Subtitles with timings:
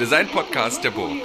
[0.00, 1.20] der Design-Podcast der Burg.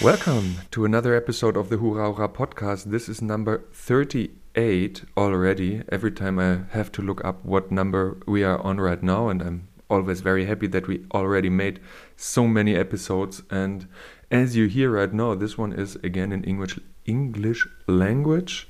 [0.00, 2.90] Welcome to another episode of the Hurra Hurra podcast.
[2.90, 5.82] This is number 38 already.
[5.90, 9.42] Every time I have to look up what number we are on right now, and
[9.42, 11.80] I'm always very happy that we already made
[12.16, 13.42] so many episodes.
[13.50, 13.86] And
[14.30, 18.68] as you hear right now, this one is again in English English language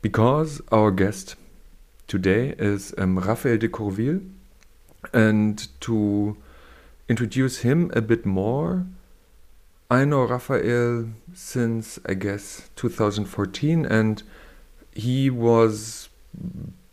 [0.00, 1.36] because our guest
[2.08, 4.22] today is um, Raphael de Courville.
[5.12, 6.36] And to
[7.08, 8.86] introduce him a bit more,
[9.90, 14.22] I know Raphael since I guess 2014, and
[14.94, 16.08] he was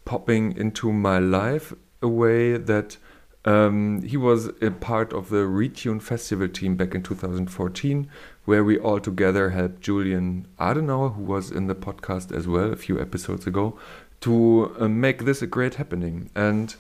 [0.06, 2.98] popping into my life a way that
[3.46, 8.10] um, he was a part of the Retune Festival team back in 2014,
[8.46, 12.76] where we all together helped Julian Adenauer, who was in the podcast as well a
[12.76, 13.80] few episodes ago,
[14.22, 16.30] to uh, make this a great happening.
[16.36, 16.76] And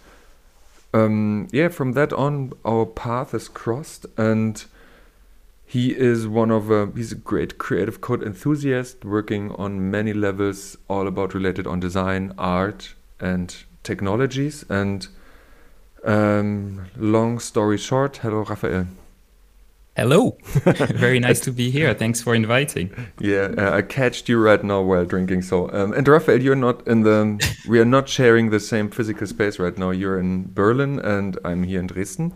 [0.94, 4.64] um, yeah, from that on, our path is crossed, and
[5.66, 10.78] he is one of a, he's a great creative code enthusiast, working on many levels,
[10.88, 14.66] all about related on design, art, and technologies.
[14.70, 15.08] And
[16.04, 18.88] um, long story short, hello, Raphael.
[20.00, 20.38] Hello.
[20.96, 21.94] Very nice to be here.
[21.94, 22.90] Thanks for inviting.
[23.20, 25.42] Yeah, uh, I catched you right now while drinking.
[25.42, 27.46] So, um, and Raphael, you're not in the.
[27.68, 29.90] we are not sharing the same physical space right now.
[29.90, 32.32] You're in Berlin, and I'm here in Dresden,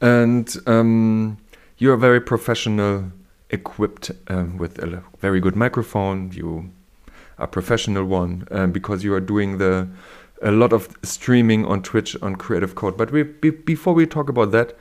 [0.00, 1.38] and um,
[1.78, 3.12] you're very professional,
[3.48, 6.32] equipped um, with a very good microphone.
[6.32, 6.72] You
[7.38, 9.86] are professional one um, because you are doing the
[10.42, 12.96] a lot of streaming on Twitch on Creative Code.
[12.96, 14.76] But we, be, before we talk about that,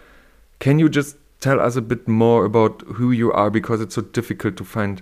[0.57, 4.01] can you just tell us a bit more about who you are because it's so
[4.01, 5.01] difficult to find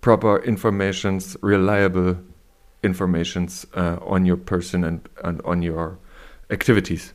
[0.00, 2.16] proper informations, reliable
[2.84, 5.98] informations uh, on your person and, and on your
[6.48, 7.12] activities.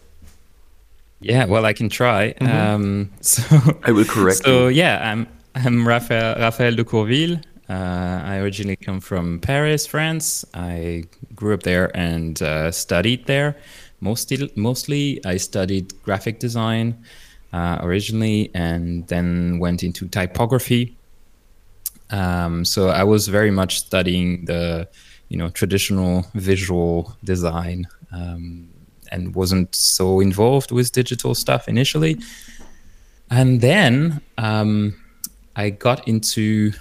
[1.22, 2.34] Yeah, well, I can try.
[2.42, 2.76] Mm -hmm.
[2.76, 3.42] um, so
[3.88, 4.44] I will correct.
[4.44, 4.76] So you.
[4.84, 5.28] yeah, I'm
[5.66, 7.40] I'm Raphael, Raphael de Courville.
[7.70, 10.48] Uh, I originally come from Paris, France.
[10.54, 11.04] I
[11.36, 13.56] grew up there and uh, studied there.
[14.00, 16.96] Mostly, mostly I studied graphic design
[17.56, 20.98] uh, originally, and then went into typography.
[22.10, 24.90] Um, so I was very much studying the,
[25.30, 28.68] you know, traditional visual design, um,
[29.10, 32.18] and wasn't so involved with digital stuff initially.
[33.32, 35.02] And then um,
[35.56, 36.74] I got into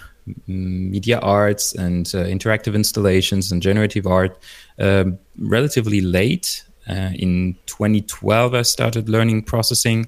[0.47, 4.37] media arts and uh, interactive installations and generative art
[4.79, 5.05] uh,
[5.39, 6.65] relatively late.
[6.89, 10.07] Uh, in 2012, I started learning processing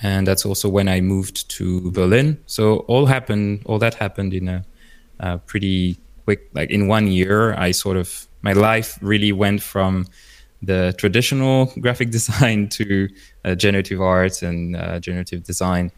[0.00, 2.38] and that's also when I moved to Berlin.
[2.46, 4.64] So all happened, all that happened in a,
[5.18, 7.54] a, pretty quick, like in one year.
[7.54, 10.06] I sort of my life really went from
[10.62, 13.08] the traditional graphic design to
[13.44, 15.90] uh, generative art and uh, generative design.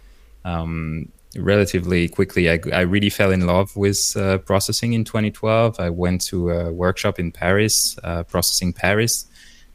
[0.45, 5.79] Um, relatively quickly, I, I, really fell in love with uh, processing in 2012.
[5.79, 9.27] I went to a workshop in Paris, uh, Processing Paris,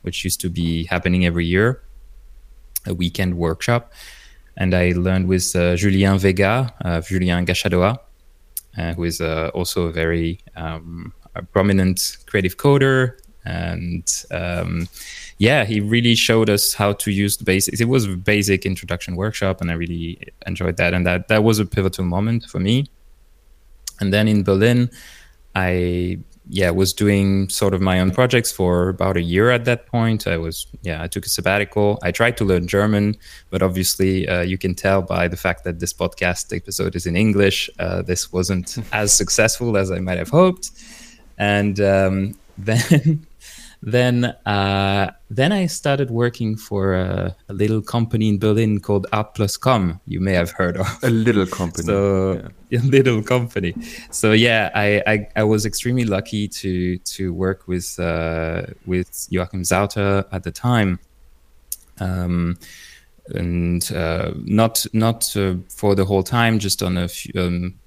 [0.02, 1.84] which used to be happening every year,
[2.88, 3.94] a weekend workshop
[4.58, 8.00] and I learned with uh, Julien Vega, uh, Julien Gachadoat,
[8.78, 13.18] uh, who is uh, also a very um, a prominent creative coder.
[13.44, 14.88] And um,
[15.38, 17.80] yeah, he really showed us how to use the basics.
[17.80, 20.94] It was a basic introduction workshop, and I really enjoyed that.
[20.94, 22.86] And that that was a pivotal moment for me.
[24.00, 24.90] And then in Berlin,
[25.54, 26.20] I
[26.50, 30.28] yeah was doing sort of my own projects for about a year at that point.
[30.28, 32.00] I was yeah i took a sabbatical.
[32.04, 33.16] I tried to learn german
[33.50, 37.16] but obviously uh, you can tell by the fact that this podcast episode is in
[37.16, 37.70] english.
[37.80, 40.72] Uh, this wasn't as successful as i might have hoped.
[41.38, 43.26] And um, then
[43.82, 49.34] then uh, then I started working for a, a, little company in Berlin called Art
[49.36, 50.00] Plus Com.
[50.08, 51.86] You may have heard of a little company.
[51.86, 52.34] So
[52.70, 52.80] yeah.
[52.80, 53.74] a little company.
[54.12, 59.64] So yeah, I, I, I was extremely lucky to to work with uh, with Joachim
[59.64, 61.00] Sauter at the time.
[62.00, 62.58] Um,
[63.34, 67.80] and uh, not not uh, for the whole time, just on a few, um,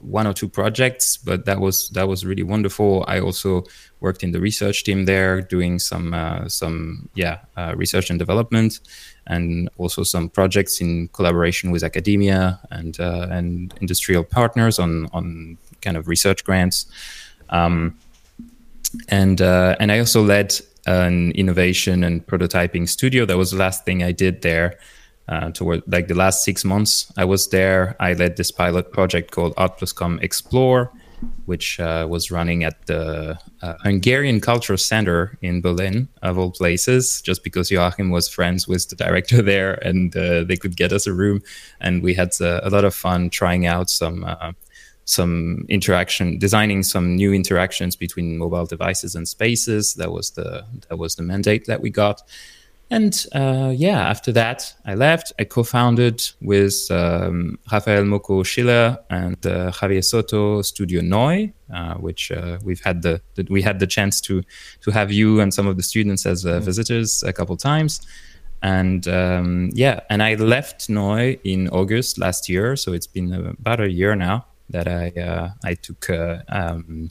[0.00, 3.04] one or two projects, but that was that was really wonderful.
[3.08, 3.64] I also
[4.04, 8.80] worked in the research team there, doing some uh, some yeah uh, research and development,
[9.26, 15.56] and also some projects in collaboration with academia and uh, and industrial partners on on
[15.80, 16.86] kind of research grants.
[17.48, 17.96] Um,
[19.08, 20.54] and uh, and I also led
[20.86, 23.26] an innovation and prototyping studio.
[23.26, 24.78] That was the last thing I did there
[25.28, 27.96] uh, toward like the last six months I was there.
[27.98, 30.92] I led this pilot project called Art Plus Com Explore,
[31.46, 37.20] which uh, was running at the uh, Hungarian Cultural Center in Berlin, of all places,
[37.20, 41.06] just because Joachim was friends with the director there and uh, they could get us
[41.06, 41.40] a room.
[41.80, 44.24] And we had uh, a lot of fun trying out some.
[44.24, 44.52] Uh,
[45.06, 49.92] some interaction, designing some new interactions between mobile devices and spaces.
[49.96, 52.22] That was the that was the mandate that we got,
[52.90, 55.32] and uh, yeah, after that, I left.
[55.38, 62.30] I co-founded with um, Rafael Moko Schiller and uh, Javier Soto Studio Noi, uh, which
[62.30, 64.42] uh, we've had the, the, we had the chance to
[64.82, 66.62] to have you and some of the students as uh, mm.
[66.62, 68.00] visitors a couple times.
[68.62, 73.80] And um, yeah, and I left Noi in August last year, so it's been about
[73.80, 76.08] a year now that I uh, I took.
[76.48, 77.10] Um,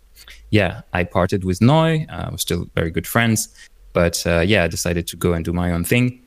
[0.51, 2.05] yeah, I parted with Noi.
[2.29, 3.49] we're still very good friends
[3.93, 6.21] but uh, yeah, I decided to go and do my own thing,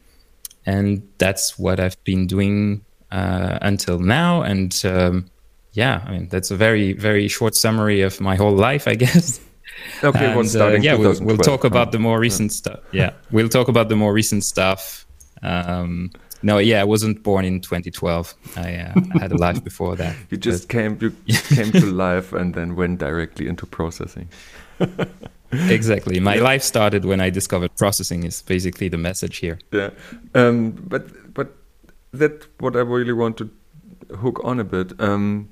[0.64, 4.42] and that's what I've been doing uh, until now.
[4.42, 5.26] And um,
[5.72, 9.40] yeah, I mean that's a very very short summary of my whole life, I guess.
[10.02, 12.56] Okay, and, uh, yeah, we'll, we'll, talk about the more recent yeah.
[12.56, 12.80] stuff.
[12.92, 15.06] Yeah, we'll talk about the more recent stuff.
[15.42, 16.10] Um,
[16.42, 18.34] no, yeah, I wasn't born in 2012.
[18.56, 20.14] I, uh, I had a life before that.
[20.30, 20.72] You just but...
[20.72, 24.28] came, you came to life and then went directly into processing.
[25.52, 26.20] Exactly.
[26.20, 28.24] My life started when I discovered processing.
[28.24, 29.58] Is basically the message here.
[29.72, 29.90] Yeah,
[30.34, 31.54] um, but but
[32.12, 33.50] that what I really want to
[34.18, 35.00] hook on a bit.
[35.00, 35.48] Um,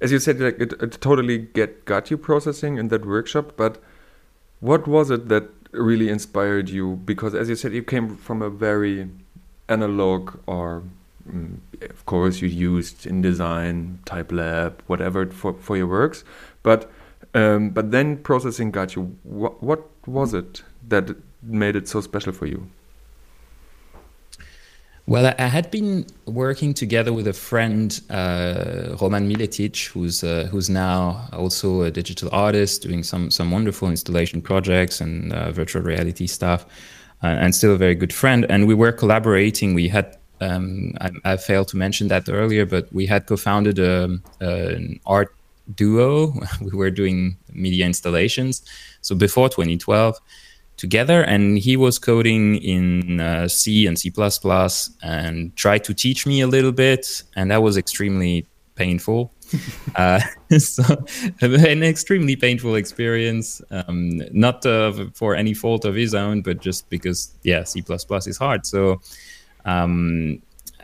[0.00, 3.52] as you said, like it, it totally get got you processing in that workshop.
[3.56, 3.78] But
[4.60, 6.96] what was it that really inspired you?
[7.04, 9.08] Because as you said, you came from a very
[9.68, 10.82] analog or
[11.28, 16.24] mm, of course you used InDesign type lab whatever for, for your works
[16.62, 16.90] but
[17.36, 19.02] um, but then processing got you.
[19.22, 22.66] What, what was it that made it so special for you?
[25.08, 30.68] Well, I had been working together with a friend, uh, Roman Miletitch, who's uh, who's
[30.68, 36.26] now also a digital artist, doing some some wonderful installation projects and uh, virtual reality
[36.26, 36.66] stuff,
[37.22, 38.46] uh, and still a very good friend.
[38.48, 39.74] And we were collaborating.
[39.74, 44.04] We had um, I, I, failed to mention that earlier, but we had co-founded a,
[44.04, 45.32] um, an art
[45.74, 46.32] duo.
[46.60, 48.62] we were doing media installations.
[49.00, 50.18] So before 2012
[50.76, 54.12] together and he was coding in uh, C and C++
[55.02, 59.32] and tried to teach me a little bit and that was extremely painful.
[59.96, 60.20] uh,
[60.58, 60.82] so
[61.40, 66.88] an extremely painful experience, um, not uh, for any fault of his own, but just
[66.90, 67.82] because, yeah, C++
[68.26, 68.66] is hard.
[68.66, 69.00] So
[69.64, 70.42] um,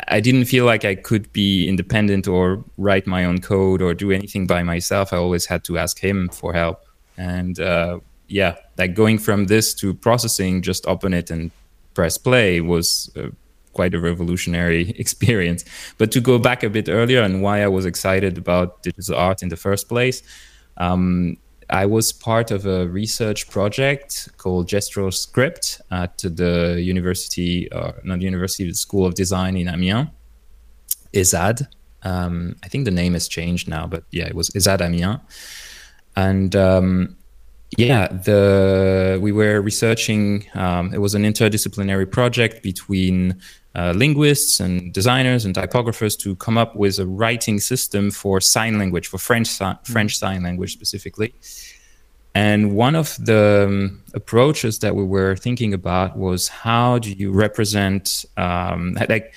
[0.08, 4.10] I didn't feel like I could be independent or write my own code or do
[4.10, 5.12] anything by myself.
[5.12, 6.84] I always had to ask him for help.
[7.16, 11.50] And uh, yeah, like going from this to processing, just open it and
[11.94, 13.28] press play was uh,
[13.72, 15.64] quite a revolutionary experience.
[15.98, 19.42] But to go back a bit earlier and why I was excited about digital art
[19.42, 20.22] in the first place,
[20.78, 21.36] um,
[21.72, 28.20] I was part of a research project called Gestural GestroScript at the university, uh, not
[28.20, 30.08] university, the School of Design in Amiens,
[31.14, 31.66] ESAD.
[32.02, 35.20] Um, I think the name has changed now, but yeah, it was ESAD Amiens.
[36.14, 37.16] And um,
[37.78, 40.46] yeah, the we were researching.
[40.52, 43.40] Um, it was an interdisciplinary project between
[43.74, 48.78] uh, linguists and designers and typographers to come up with a writing system for sign
[48.78, 51.34] language, for French si- French sign language specifically.
[52.34, 57.30] And one of the um, approaches that we were thinking about was how do you
[57.30, 59.34] represent um, like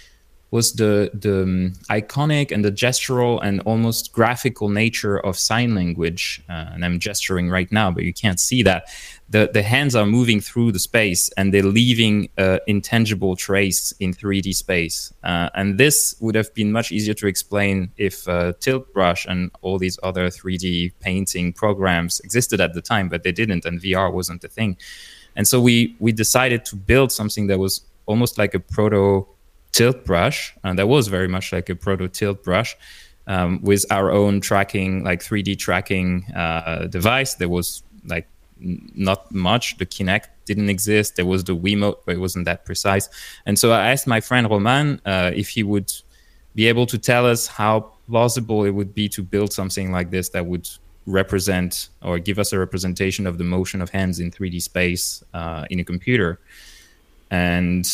[0.51, 6.41] was the the um, iconic and the gestural and almost graphical nature of sign language.
[6.49, 8.87] Uh, and I'm gesturing right now, but you can't see that.
[9.29, 14.13] The the hands are moving through the space and they're leaving an intangible trace in
[14.13, 15.11] 3D space.
[15.23, 19.49] Uh, and this would have been much easier to explain if uh, Tilt Brush and
[19.61, 24.13] all these other 3D painting programs existed at the time, but they didn't, and VR
[24.13, 24.77] wasn't a thing.
[25.35, 29.27] And so we we decided to build something that was almost like a proto
[29.71, 32.77] tilt brush, and that was very much like a proto tilt brush.
[33.27, 37.33] Um, with our own tracking, like 3D tracking uh, device.
[37.33, 38.27] There was like
[38.95, 39.77] not much.
[39.77, 41.15] The Kinect didn't exist.
[41.15, 43.09] There was the Wiimote, but it wasn't that precise.
[43.45, 45.91] And so I asked my friend Roman uh, if he would
[46.55, 50.29] be able to tell us how plausible it would be to build something like this
[50.29, 50.67] that would
[51.05, 55.65] represent or give us a representation of the motion of hands in 3D space uh,
[55.69, 56.39] in a computer.
[57.29, 57.85] And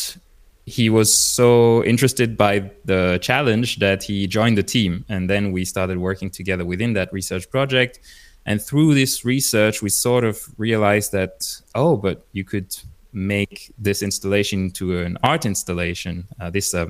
[0.64, 5.04] he was so interested by the challenge that he joined the team.
[5.08, 7.98] And then we started working together within that research project.
[8.46, 12.76] And through this research, we sort of realized that, oh, but you could
[13.12, 16.86] make this installation to an art installation, uh, this uh,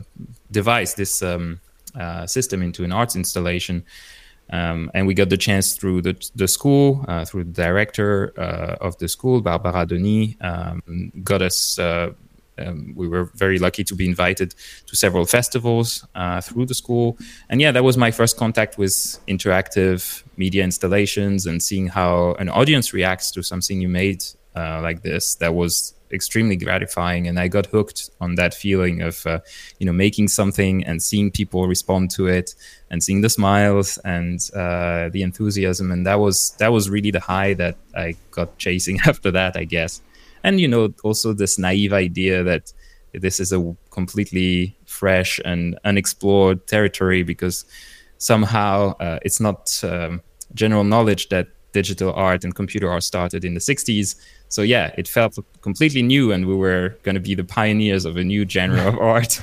[0.51, 1.61] device, this um,
[1.99, 3.85] uh, system into an art installation.
[4.51, 8.77] Um, and we got the chance through the, the school, uh, through the director uh,
[8.81, 11.79] of the school, Barbara Dennys, um, got us.
[12.59, 14.55] Um, we were very lucky to be invited
[14.87, 17.17] to several festivals uh, through the school.
[17.49, 18.93] And yeah, that was my first contact with
[19.27, 25.03] interactive media installations and seeing how an audience reacts to something you made uh, like
[25.03, 25.37] this.
[25.37, 29.41] That was extremely gratifying and i got hooked on that feeling of uh,
[29.79, 32.55] you know making something and seeing people respond to it
[32.91, 37.21] and seeing the smiles and uh, the enthusiasm and that was that was really the
[37.21, 40.03] high that i got chasing after that i guess
[40.45, 42.73] and you know also this naive idea that
[43.13, 47.65] this is a completely fresh and unexplored territory because
[48.19, 50.23] somehow uh, it's not um,
[50.55, 54.17] general knowledge that digital art and computer art started in the 60s
[54.53, 58.19] so yeah, it felt completely new, and we were going to be the pioneers of
[58.19, 59.43] a new genre of art.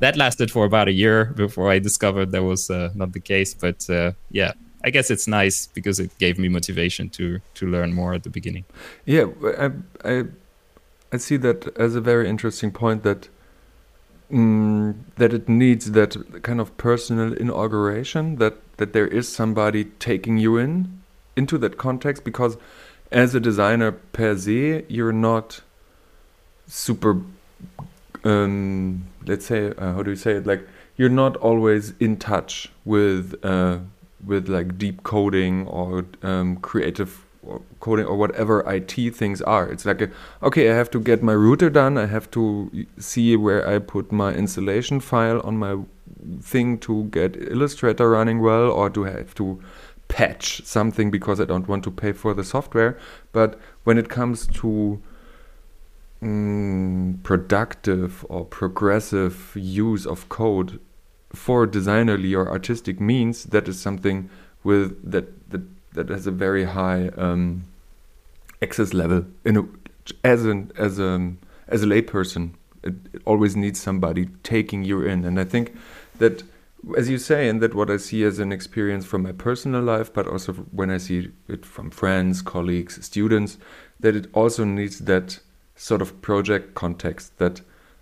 [0.00, 3.54] that lasted for about a year before I discovered that was uh, not the case.
[3.54, 7.92] But uh, yeah, I guess it's nice because it gave me motivation to to learn
[7.92, 8.64] more at the beginning.
[9.04, 9.26] Yeah,
[9.58, 9.70] I
[10.04, 10.24] I,
[11.12, 13.28] I see that as a very interesting point that
[14.30, 20.38] mm, that it needs that kind of personal inauguration that that there is somebody taking
[20.38, 21.02] you in
[21.36, 22.56] into that context because
[23.12, 25.62] as a designer per se, you're not
[26.66, 27.20] super.
[28.22, 30.46] Um, let's say, uh, how do you say it?
[30.46, 33.78] Like you're not always in touch with uh,
[34.24, 37.24] with like deep coding or um, creative
[37.80, 39.70] coding or whatever IT things are.
[39.70, 40.10] It's like, a,
[40.42, 41.96] okay, I have to get my router done.
[41.96, 45.78] I have to see where I put my installation file on my
[46.40, 49.60] thing to get Illustrator running well, or I have to
[50.08, 52.98] patch something because I don't want to pay for the software.
[53.32, 55.00] But when it comes to
[56.22, 60.80] mm, productive or progressive use of code
[61.32, 64.28] for designerly or artistic means, that is something
[64.64, 67.64] with that that, that has a very high um,
[68.62, 69.24] access level.
[69.44, 69.64] In a,
[70.24, 71.32] as an as a
[71.68, 75.76] as a layperson, it, it always needs somebody taking you in, and I think
[76.18, 76.42] that
[76.96, 80.12] as you say, and that what I see as an experience from my personal life,
[80.12, 83.58] but also when I see it from friends, colleagues, students,
[84.00, 85.40] that it also needs that
[85.76, 87.60] sort of project context that,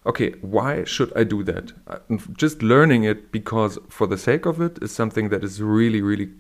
[0.09, 1.73] okay, why should I do that?
[1.87, 1.99] Uh,
[2.37, 6.31] just learning it because for the sake of it is something that is really, really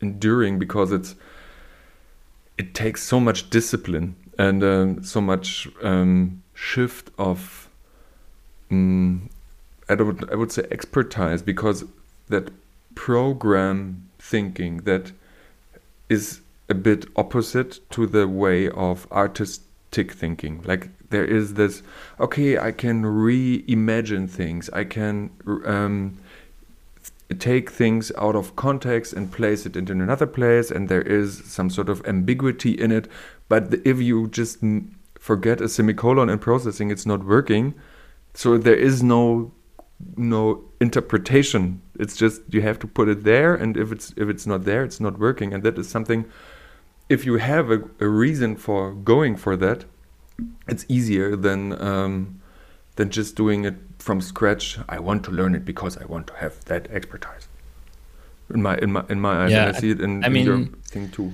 [0.00, 1.14] enduring because it's
[2.56, 7.68] it takes so much discipline and um, so much um, shift of
[8.70, 9.28] um,
[9.88, 11.84] I would I would say expertise because
[12.28, 12.50] that
[12.94, 15.12] program thinking that
[16.08, 20.62] is a bit opposite to the way of artistic thinking.
[20.64, 21.82] Like there is this,
[22.18, 24.70] okay, I can reimagine things.
[24.70, 25.30] I can
[25.66, 26.18] um,
[27.38, 31.70] take things out of context and place it into another place, and there is some
[31.70, 33.08] sort of ambiguity in it.
[33.48, 34.58] But if you just
[35.18, 37.74] forget a semicolon in processing, it's not working.
[38.34, 39.52] So there is no
[40.16, 44.46] no interpretation it's just you have to put it there and if it's if it's
[44.46, 46.24] not there it's not working and that is something
[47.08, 49.84] if you have a, a reason for going for that
[50.68, 52.40] it's easier than um,
[52.96, 54.78] than just doing it from scratch.
[54.88, 57.48] I want to learn it because i want to have that expertise.
[58.52, 60.32] In my in my in my eyes yeah, and i see it in, I in
[60.32, 61.32] mean, your thing too.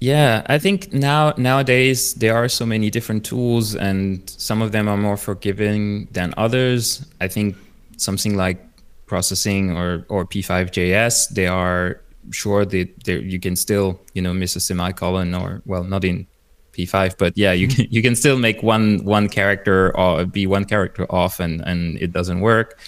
[0.00, 4.88] Yeah, I think now nowadays there are so many different tools, and some of them
[4.88, 7.06] are more forgiving than others.
[7.20, 7.56] I think
[7.96, 8.58] something like
[9.06, 14.60] processing or or P5JS, they are sure that you can still you know miss a
[14.60, 16.26] semicolon or well not in
[16.74, 20.64] P5, but yeah, you can you can still make one one character or be one
[20.64, 22.78] character off, and and it doesn't work.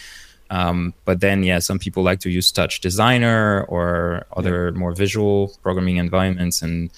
[0.50, 4.78] Um, but then, yeah, some people like to use Touch Designer or other yeah.
[4.78, 6.90] more visual programming environments, and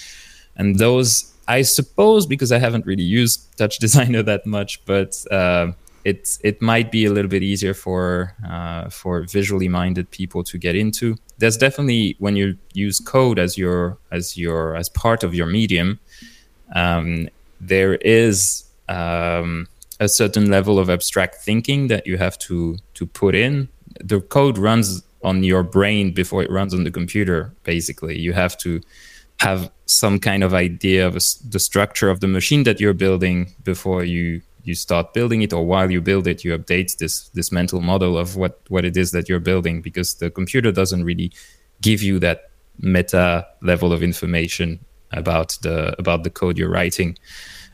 [0.56, 5.72] and those I suppose because I haven't really used Touch Designer that much, but uh,
[6.04, 10.58] it it might be a little bit easier for uh, for visually minded people to
[10.58, 11.16] get into.
[11.38, 15.98] There's definitely when you use code as your as your as part of your medium,
[16.74, 17.28] um,
[17.60, 18.64] there is.
[18.88, 19.68] Um,
[20.00, 23.68] a certain level of abstract thinking that you have to to put in.
[24.02, 27.52] The code runs on your brain before it runs on the computer.
[27.64, 28.80] Basically, you have to
[29.40, 33.54] have some kind of idea of a, the structure of the machine that you're building
[33.64, 37.50] before you you start building it or while you build it you update this this
[37.50, 41.32] mental model of what what it is that you're building because the computer doesn't really
[41.80, 44.78] give you that meta level of information
[45.12, 47.16] about the about the code you're writing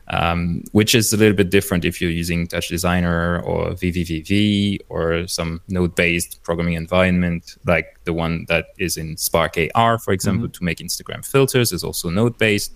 [0.09, 5.27] um, which is a little bit different if you're using Touch Designer or VVVV or
[5.27, 10.51] some node-based programming environment like the one that is in Spark AR, for example, mm-hmm.
[10.51, 12.71] to make Instagram filters is also node-based.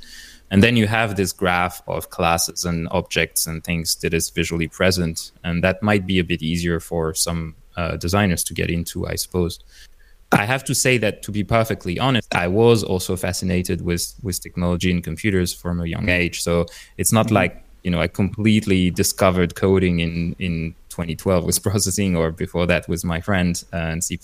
[0.52, 4.68] And then you have this graph of classes and objects and things that is visually
[4.68, 9.06] present, and that might be a bit easier for some uh, designers to get into,
[9.06, 9.60] I suppose.
[10.32, 14.42] I have to say that to be perfectly honest, I was also fascinated with with
[14.42, 16.42] technology and computers from a young age.
[16.42, 16.66] So
[16.98, 17.36] it's not mm-hmm.
[17.36, 22.88] like you know I completely discovered coding in in 2012 with processing, or before that
[22.88, 24.20] with my friend uh, and C++.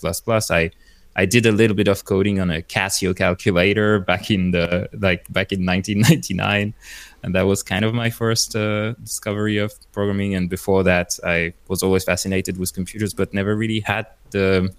[0.50, 0.70] I
[1.18, 5.24] I did a little bit of coding on a Casio calculator back in the like
[5.32, 6.74] back in 1999,
[7.22, 10.34] and that was kind of my first uh, discovery of programming.
[10.36, 14.72] And before that, I was always fascinated with computers, but never really had the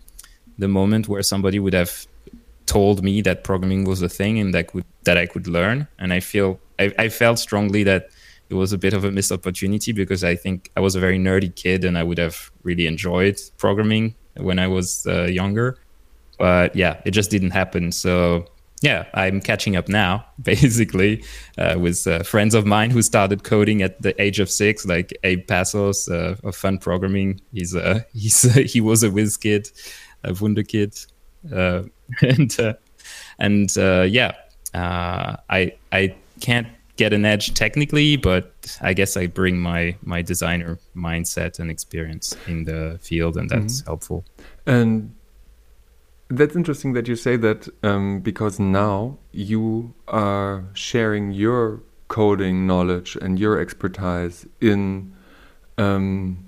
[0.57, 2.07] the moment where somebody would have
[2.65, 5.87] told me that programming was a thing and that could that I could learn.
[5.99, 8.09] And I feel I, I felt strongly that
[8.49, 11.19] it was a bit of a missed opportunity because I think I was a very
[11.19, 15.77] nerdy kid and I would have really enjoyed programming when I was uh, younger.
[16.37, 17.91] But yeah, it just didn't happen.
[17.91, 18.45] So
[18.81, 21.23] yeah, I'm catching up now, basically,
[21.57, 25.17] uh, with uh, friends of mine who started coding at the age of six, like
[25.23, 27.41] Abe Pazos uh, of Fun Programming.
[27.51, 29.71] He's uh, he's he was a whiz kid,
[30.27, 31.07] a Wunderkid,
[31.53, 31.83] uh,
[32.21, 32.73] and uh,
[33.39, 34.33] and uh, yeah,
[34.73, 36.67] I I can't
[36.97, 42.35] get an edge technically, but I guess I bring my my designer mindset and experience
[42.47, 43.89] in the field, and that's mm-hmm.
[43.89, 44.25] helpful.
[44.65, 45.13] And
[46.29, 53.17] that's interesting that you say that um, because now you are sharing your coding knowledge
[53.21, 55.13] and your expertise in
[55.77, 56.46] um,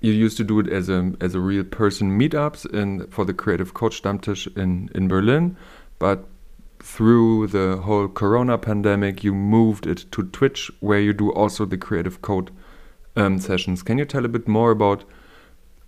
[0.00, 3.34] you used to do it as a as a real person meetups in for the
[3.34, 5.56] Creative Code Stammtisch in in Berlin,
[5.98, 6.26] but
[6.78, 11.78] through the whole Corona pandemic, you moved it to Twitch, where you do also the
[11.78, 12.50] Creative Code
[13.16, 13.82] um, sessions.
[13.82, 15.04] Can you tell a bit more about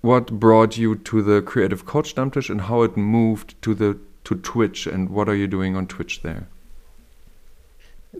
[0.00, 4.34] what brought you to the Creative Code Stammtisch and how it moved to the to
[4.34, 6.48] Twitch, and what are you doing on Twitch there?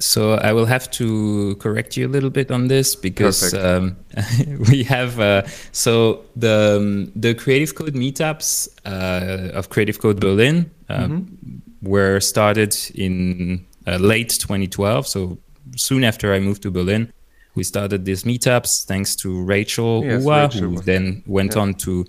[0.01, 3.97] So I will have to correct you a little bit on this because um,
[4.71, 10.71] we have uh, so the um, the Creative Code meetups uh, of Creative Code Berlin
[10.89, 11.59] uh, mm-hmm.
[11.83, 15.07] were started in uh, late 2012.
[15.07, 15.39] So
[15.77, 17.13] soon after I moved to Berlin,
[17.59, 21.63] we started these meetups thanks to Rachel yes, Uwa, Rachel who then went yeah.
[21.63, 22.07] on to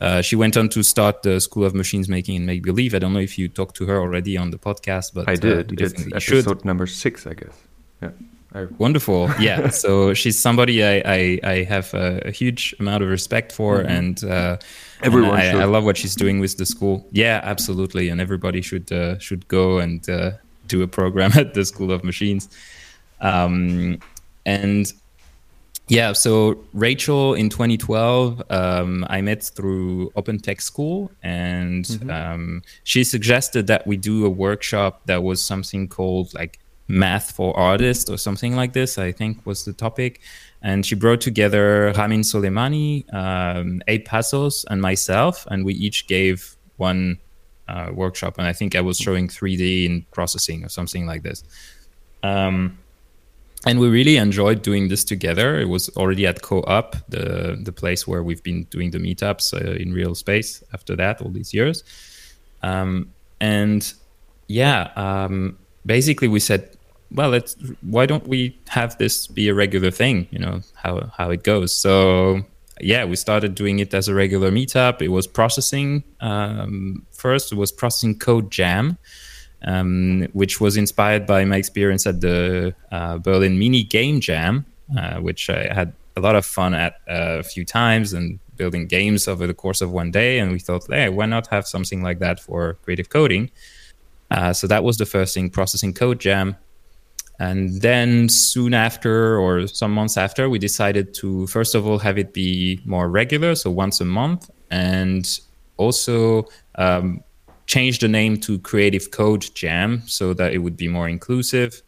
[0.00, 2.94] uh, she went on to start the School of Machines Making and Make Believe.
[2.94, 5.72] I don't know if you talked to her already on the podcast, but I did.
[5.72, 6.64] Uh, it's episode should.
[6.64, 7.56] number six, I guess.
[8.00, 8.10] Yeah.
[8.54, 8.64] I...
[8.78, 9.30] Wonderful.
[9.38, 9.68] Yeah.
[9.68, 13.88] so she's somebody I, I, I have a, a, huge amount of respect for, mm-hmm.
[13.88, 14.56] and uh,
[15.02, 15.38] everyone.
[15.38, 17.06] And I, I, love what she's doing with the school.
[17.12, 18.08] Yeah, absolutely.
[18.08, 20.32] And everybody should uh, should go and uh,
[20.66, 22.48] do a program at the School of Machines.
[23.20, 24.00] Um,
[24.50, 24.92] and
[25.88, 32.10] yeah, so Rachel in 2012, um, I met through Open Tech School, and mm-hmm.
[32.10, 37.56] um, she suggested that we do a workshop that was something called like Math for
[37.58, 40.20] Artists or something like this, I think was the topic.
[40.62, 46.56] And she brought together Ramin Soleymani, um, Abe Pazos, and myself, and we each gave
[46.76, 47.18] one
[47.66, 48.38] uh, workshop.
[48.38, 51.42] And I think I was showing 3D in processing or something like this.
[52.22, 52.78] Um,
[53.66, 55.58] and we really enjoyed doing this together.
[55.58, 59.72] It was already at Co-op, the the place where we've been doing the meetups uh,
[59.72, 60.62] in real space.
[60.72, 61.84] After that, all these years,
[62.62, 63.92] um, and
[64.46, 66.76] yeah, um, basically we said,
[67.12, 70.26] well, let's why don't we have this be a regular thing?
[70.30, 71.76] You know how how it goes.
[71.76, 72.40] So
[72.80, 75.02] yeah, we started doing it as a regular meetup.
[75.02, 77.52] It was processing um, first.
[77.52, 78.96] It was processing code jam
[79.64, 84.64] um, which was inspired by my experience at the uh, Berlin Mini Game Jam,
[84.96, 88.86] uh, which I had a lot of fun at uh, a few times and building
[88.86, 90.38] games over the course of one day.
[90.38, 93.50] And we thought, hey, why not have something like that for creative coding?
[94.30, 96.56] Uh, so that was the first thing, processing code jam.
[97.38, 102.18] And then soon after, or some months after, we decided to first of all have
[102.18, 105.40] it be more regular, so once a month, and
[105.78, 107.24] also um,
[107.70, 111.82] changed the name to Creative Code Jam so that it would be more inclusive.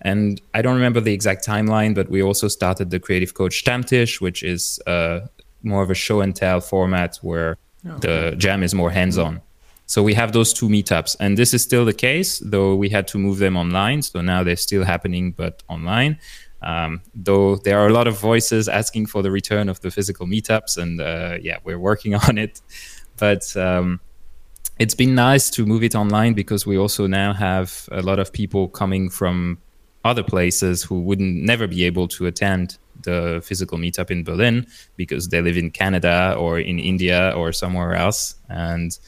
[0.00, 4.22] And I don't remember the exact timeline, but we also started the Creative Code Stammtisch,
[4.22, 5.20] which is uh,
[5.62, 9.42] more of a show and tell format where oh, the jam is more hands on.
[9.84, 13.06] So we have those two meetups, and this is still the case, though we had
[13.08, 14.00] to move them online.
[14.00, 16.18] So now they're still happening, but online.
[16.62, 20.26] Um, though there are a lot of voices asking for the return of the physical
[20.26, 22.62] meetups, and uh, yeah, we're working on it.
[23.18, 24.00] But um,
[24.78, 28.32] it's been nice to move it online because we also now have a lot of
[28.32, 29.58] people coming from
[30.04, 35.28] other places who wouldn't never be able to attend the physical meetup in Berlin because
[35.28, 38.34] they live in Canada or in India or somewhere else.
[38.48, 38.98] And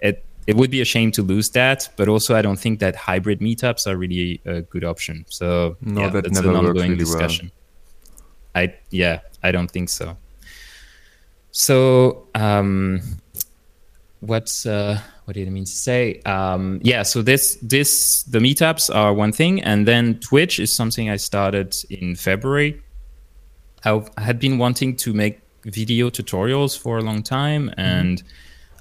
[0.00, 2.96] it it would be a shame to lose that, but also I don't think that
[2.96, 5.24] hybrid meetups are really a good option.
[5.28, 7.12] So No, yeah, that that's never an ongoing really well.
[7.12, 7.52] discussion.
[8.54, 10.16] I yeah, I don't think so.
[11.52, 13.00] So um,
[14.20, 16.20] what's uh, what did I mean to say?
[16.26, 21.10] Um, yeah, so this this the meetups are one thing, and then Twitch is something
[21.10, 22.80] I started in February.
[23.84, 28.22] I had been wanting to make video tutorials for a long time, and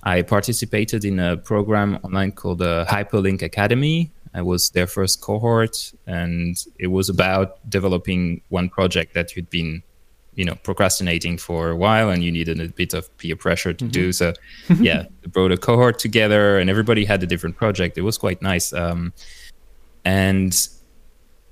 [0.04, 4.12] I participated in a program online called the Hyperlink Academy.
[4.34, 9.84] I was their first cohort, and it was about developing one project that you'd been,
[10.40, 13.86] you know, procrastinating for a while, and you needed a bit of peer pressure to
[13.86, 14.14] do.
[14.14, 14.32] So,
[14.80, 17.98] yeah, brought a cohort together, and everybody had a different project.
[17.98, 19.12] It was quite nice, um,
[20.06, 20.56] and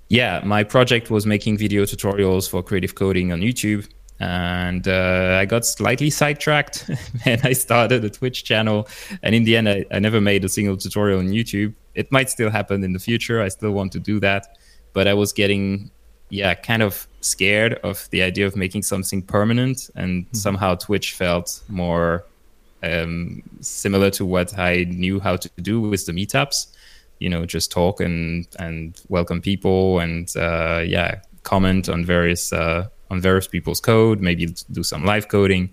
[0.08, 3.90] yeah, my project was making video tutorials for creative coding on YouTube.
[4.20, 6.90] And uh, I got slightly sidetracked
[7.26, 8.88] and I started a Twitch channel.
[9.22, 11.76] And in the end, I, I never made a single tutorial on YouTube.
[11.94, 13.44] It might still happen in the future.
[13.44, 14.58] I still want to do that.
[14.94, 15.92] But I was getting,
[16.30, 19.90] yeah, kind of scared of the idea of making something permanent.
[19.96, 22.26] And somehow Twitch felt more
[22.84, 26.68] um, similar to what I knew how to do with the meetups
[27.20, 32.88] you know just talk and and welcome people and uh, yeah comment on various uh,
[33.10, 35.70] on various people's code maybe do some live coding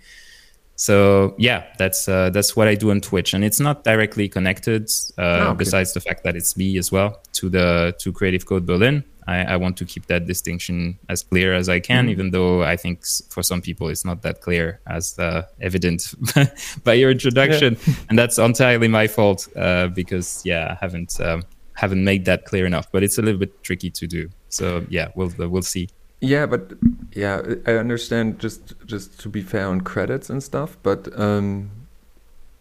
[0.76, 3.34] so yeah that's uh, that's what i do on twitch.
[3.34, 5.58] And it's not directly connected uh, Ah, okay.
[5.58, 9.04] besides the fact that it's me as well to the to creative code berlin.
[9.26, 12.76] I, I want to keep that distinction as clear as i can even though i
[12.76, 16.12] think for some people it's not that clear as uh, evident
[16.84, 17.78] by your introduction.
[18.10, 22.66] And that's entirely my fault uh, because yeah i haven't um, haven't made that clear
[22.66, 22.86] enough.
[22.92, 24.28] But it's a little bit tricky to do.
[24.48, 25.88] So yeah we'll we'll see
[26.24, 26.72] Yeah, but
[27.12, 28.38] yeah, I understand.
[28.38, 31.70] Just just to be fair on credits and stuff, but um,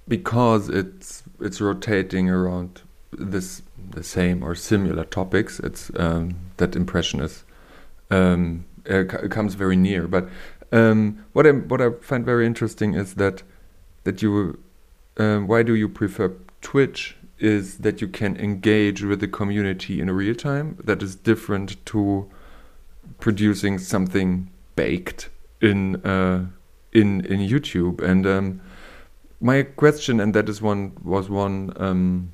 [0.06, 7.21] because it's it's rotating around this the same or similar topics, it's um, that impression
[7.21, 7.45] is
[8.12, 10.08] um, uh, comes very near.
[10.10, 10.28] But
[10.73, 13.43] um, what I what I find very interesting is that
[14.04, 14.60] that you
[15.15, 17.15] um, why do you prefer Twitch?
[17.39, 20.78] Is that you can engage with the community in real time?
[20.84, 22.30] That is different to
[23.19, 25.29] producing something baked
[25.61, 26.45] in uh,
[26.91, 28.01] in in YouTube.
[28.01, 28.61] And um,
[29.39, 32.33] my question, and that is one was one um,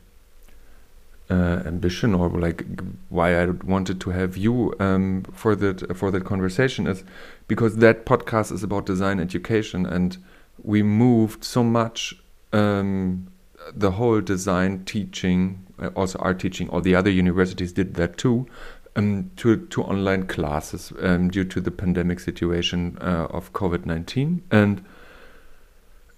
[1.29, 2.65] uh, ambition or like
[3.09, 7.03] why I wanted to have you um, for that for that conversation is
[7.47, 10.17] because that podcast is about design education, and
[10.63, 12.15] we moved so much.
[12.51, 13.27] Um,
[13.75, 18.47] the whole design teaching, uh, also art teaching, all the other universities did that too,
[18.95, 24.43] um, to to online classes um, due to the pandemic situation uh, of COVID nineteen,
[24.51, 24.83] and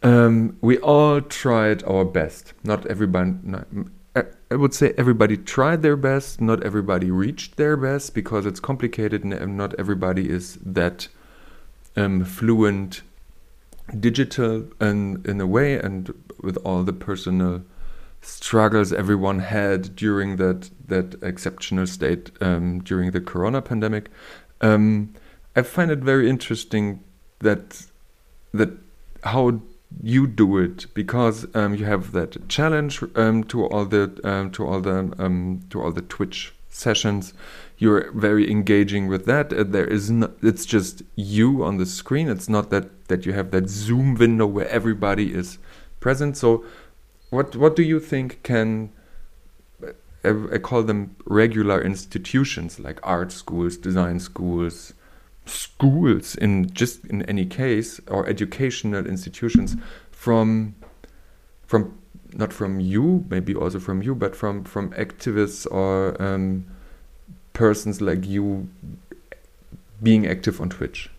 [0.04, 2.54] um, we all tried our best.
[2.64, 3.34] Not everybody.
[3.44, 3.68] Not,
[4.16, 6.42] I- would say everybody tried their best.
[6.42, 11.08] Not everybody reached their best because it's complicated, and not everybody is that
[11.96, 13.02] um, fluent
[14.00, 17.62] digital in in a way and with all the personal
[18.22, 24.10] struggles everyone had during that that exceptional state um, during the corona pandemic
[24.62, 25.14] um,
[25.56, 27.04] I find it very interesting
[27.40, 27.86] that
[28.54, 28.70] that
[29.24, 29.62] how
[30.02, 34.66] you do it because um, you have that challenge um, to all the um, to
[34.66, 37.34] all the um, to all the Twitch sessions.
[37.78, 39.52] You're very engaging with that.
[39.52, 42.30] Uh, there is no, it's just you on the screen.
[42.30, 45.58] It's not that that you have that Zoom window where everybody is
[46.00, 46.38] present.
[46.38, 46.64] So,
[47.32, 48.92] what what do you think can
[50.24, 54.94] I, I call them regular institutions like art schools, design schools,
[55.46, 59.76] schools in just in any case or educational institutions
[60.12, 60.76] from
[61.66, 61.98] from
[62.34, 66.66] not from you maybe also from you but from from activists or um,
[67.54, 68.70] persons like you
[70.04, 71.10] being active on Twitch?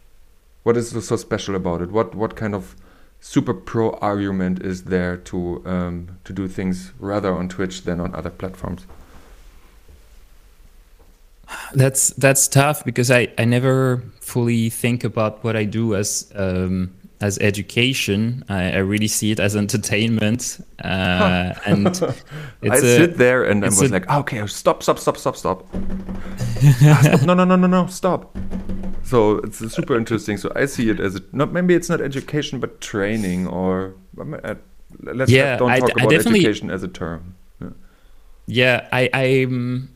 [0.63, 1.91] What is so special about it?
[1.91, 2.77] What what kind of
[3.25, 8.15] super pro argument is there to um, to do things rather on Twitch than on
[8.15, 8.85] other platforms
[11.75, 16.91] That's that's tough because I, I never fully think about what I do as um,
[17.21, 18.43] as education.
[18.49, 23.65] I, I really see it as entertainment, uh, and it's I a- sit there and
[23.65, 25.67] I was a- like, okay, stop, stop, stop, stop, stop.
[26.85, 27.23] Ah, stop.
[27.23, 28.35] No, no, no, no, no, stop.
[29.05, 30.37] So it's super interesting.
[30.39, 34.55] So I see it as a, not maybe it's not education but training or uh,
[35.01, 37.35] let's Yeah, not, don't talk I about definitely- education as a term.
[38.47, 39.89] yeah, I I'm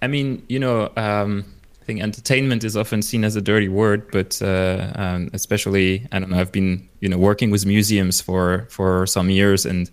[0.00, 1.44] I mean, you know, um,
[1.80, 6.18] I think entertainment is often seen as a dirty word, but uh, um, especially I
[6.18, 6.38] don't know.
[6.40, 9.90] I've been you know working with museums for for some years, and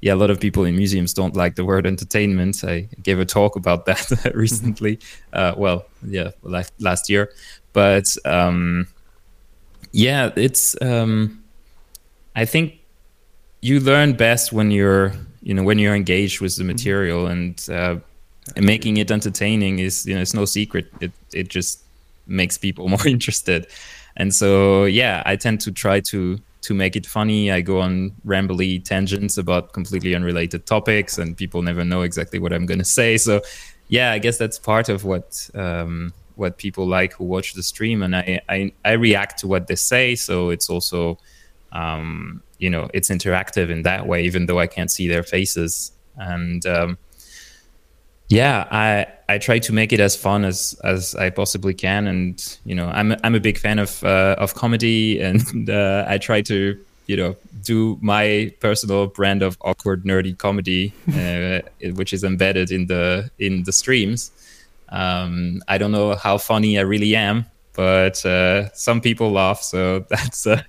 [0.00, 2.62] yeah, a lot of people in museums don't like the word entertainment.
[2.64, 4.98] I gave a talk about that recently.
[5.32, 7.30] Uh, well, yeah, last, last year,
[7.72, 8.88] but um,
[9.92, 10.80] yeah, it's.
[10.82, 11.42] Um,
[12.34, 12.78] I think
[13.60, 16.68] you learn best when you're you know when you're engaged with the mm-hmm.
[16.68, 17.96] material and uh,
[18.56, 21.82] and making it entertaining is you know it's no secret it it just
[22.26, 23.66] makes people more interested
[24.16, 28.10] and so yeah i tend to try to to make it funny i go on
[28.26, 32.92] rambly tangents about completely unrelated topics and people never know exactly what i'm going to
[33.00, 33.40] say so
[33.88, 38.02] yeah i guess that's part of what um, what people like who watch the stream
[38.02, 40.14] and I, I i react to what they say.
[40.14, 41.18] So it's also
[41.72, 45.92] um, you know it's interactive in that way even though i can't see their faces.
[46.16, 46.98] And um,
[48.28, 52.06] yeah i i try to make it as fun as as i possibly can.
[52.06, 55.20] And you know i'm i'm a big fan of uh, of comedy.
[55.28, 60.92] And uh, i try to you know do my personal brand of awkward nerdy comedy
[61.08, 61.60] uh,
[61.94, 64.30] which is embedded in the in the streams
[64.90, 70.00] um, i don't know how funny i really am but uh, some people laugh so
[70.08, 70.62] that's uh,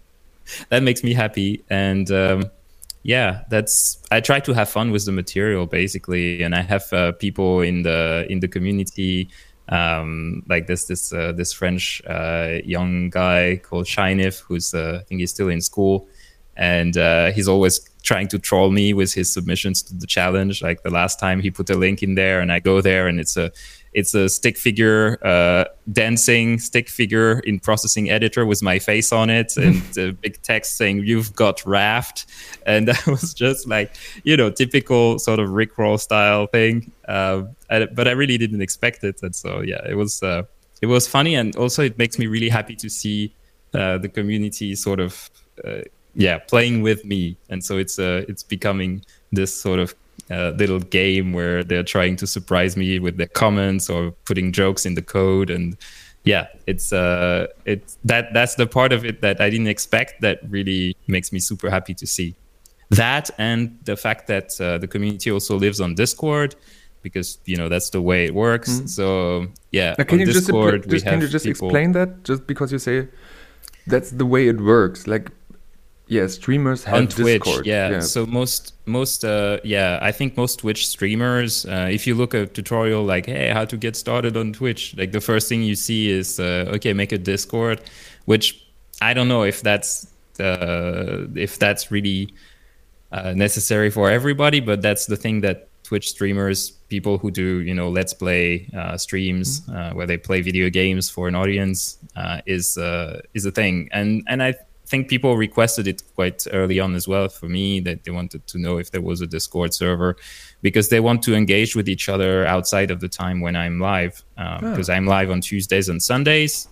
[0.70, 1.64] that makes me happy.
[1.70, 2.52] And um,
[3.04, 7.14] yeah that's i try to have fun with the material basically and i have uh,
[7.14, 9.30] people in the in the community
[9.70, 15.04] um, like this this uh, this french uh, young guy called Shinif, who's uh, i
[15.04, 16.08] think he's still in school.
[16.58, 16.96] And
[17.34, 20.62] he's always trying to troll me with his submissions to the challenge.
[20.62, 23.20] Like the last time he put a link in there and i go there and
[23.20, 23.52] it's a
[23.94, 29.30] it's a stick figure uh, dancing stick figure in processing editor with my face on
[29.30, 32.26] it and a big text saying you've got raft.
[32.66, 36.92] And that was just like you know typical sort of rickroll style thing.
[37.08, 39.22] Uh, but i really didn't expect it.
[39.24, 40.44] And so yeah it was uh,
[40.82, 41.36] it was funny.
[41.36, 43.34] And also it makes me really happy to see
[43.74, 45.30] uh, the community sort of
[45.66, 45.82] uh,
[46.16, 47.38] yeah playing with me.
[47.50, 49.96] And so it's uh, it's becoming this sort of
[50.32, 54.86] uh, little game where they're trying to surprise me with their comments or putting jokes
[54.86, 55.50] in the code.
[55.50, 55.78] And
[56.26, 60.38] yeah it's uh it's that that's the part of it that i didn't expect that
[60.50, 62.36] really makes me super happy to see.
[62.92, 66.56] That and the fact that uh, the community also lives on discord
[67.04, 68.70] because you know that's the way it works.
[68.70, 68.88] Mm-hmm.
[68.88, 71.68] so yeah now, can you discord, just, just can you just people...
[71.68, 72.24] explain that?
[72.24, 73.08] Just because you say
[73.88, 75.08] that's the way it works.
[75.08, 75.32] Like
[76.10, 77.66] yeah streamers have on twitch Discord.
[77.66, 77.90] Yeah.
[77.90, 78.00] yeah.
[78.00, 82.42] so most most uh yeah i think most twitch streamers uh, if you look at
[82.42, 85.76] a tutorial like hey how to get started on twitch like the first thing you
[85.76, 87.82] see is uh, okay make a discord
[88.26, 88.66] which
[89.02, 90.08] i don't know if that's
[90.40, 92.34] uh if that's really
[93.12, 97.74] uh, necessary for everybody but that's the thing that twitch streamers people who do you
[97.74, 99.76] know let's play uh, streams mm-hmm.
[99.76, 103.90] uh, where they play video games for an audience uh, is uh, is a thing
[103.92, 104.54] and and i
[104.90, 108.58] think people requested it quite early on as well for me that they wanted to
[108.58, 110.16] know if there was a Discord server
[110.64, 114.24] because they want to engage with each other outside of the time when I'm live
[114.36, 114.98] because um, oh.
[114.98, 116.68] I'm live on Tuesdays and Sundays.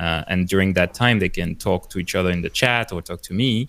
[0.00, 3.02] Uh, and during that time, they can talk to each other in the chat or
[3.02, 3.68] talk to me.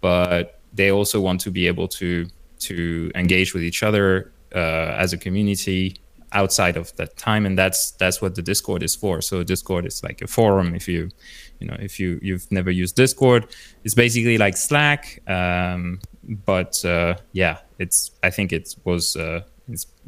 [0.00, 2.26] But they also want to be able to
[2.60, 5.96] to engage with each other uh, as a community
[6.32, 10.02] outside of that time and that's that's what the discord is for so discord is
[10.02, 11.08] like a forum if you
[11.60, 13.46] you know if you you've never used discord
[13.84, 16.00] it's basically like slack um,
[16.44, 19.40] but uh, yeah it's i think it was uh,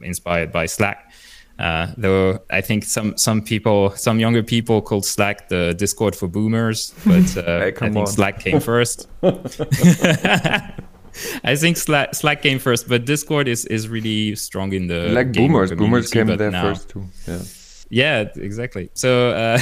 [0.02, 1.10] inspired by slack
[1.60, 6.26] uh, though I think some some people, some younger people called Slack the Discord for
[6.26, 8.06] boomers, but uh, hey, I think on.
[8.06, 9.08] Slack came first.
[9.22, 10.72] I
[11.56, 15.70] think Slack, Slack came first, but Discord is is really strong in the like boomers.
[15.72, 17.04] Boomers came there now, first too.
[17.28, 17.42] Yeah.
[17.90, 18.88] Yeah, exactly.
[18.94, 19.58] So, uh,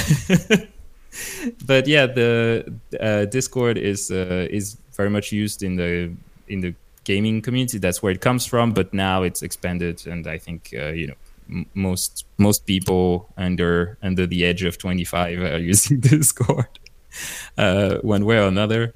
[1.65, 6.11] but yeah, the uh, Discord is uh, is very much used in the
[6.47, 7.77] in the gaming community.
[7.77, 8.71] That's where it comes from.
[8.71, 11.15] But now it's expanded, and I think uh, you know
[11.49, 16.79] m- most most people under under the age of 25 are using Discord
[17.57, 18.93] uh, one way or another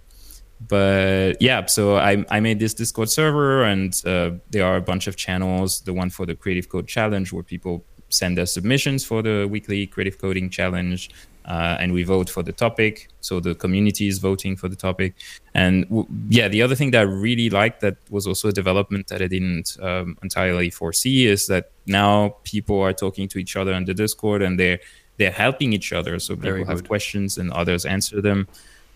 [0.67, 5.07] but yeah, so I, I made this Discord server, and uh, there are a bunch
[5.07, 5.81] of channels.
[5.81, 9.87] The one for the Creative Code Challenge, where people send their submissions for the weekly
[9.87, 11.09] Creative Coding Challenge,
[11.45, 13.09] uh, and we vote for the topic.
[13.21, 15.15] So the community is voting for the topic.
[15.53, 19.07] And w- yeah, the other thing that I really liked that was also a development
[19.07, 23.73] that I didn't um, entirely foresee is that now people are talking to each other
[23.73, 24.79] on the Discord, and they're
[25.17, 26.17] they're helping each other.
[26.19, 28.47] So people have questions, and others answer them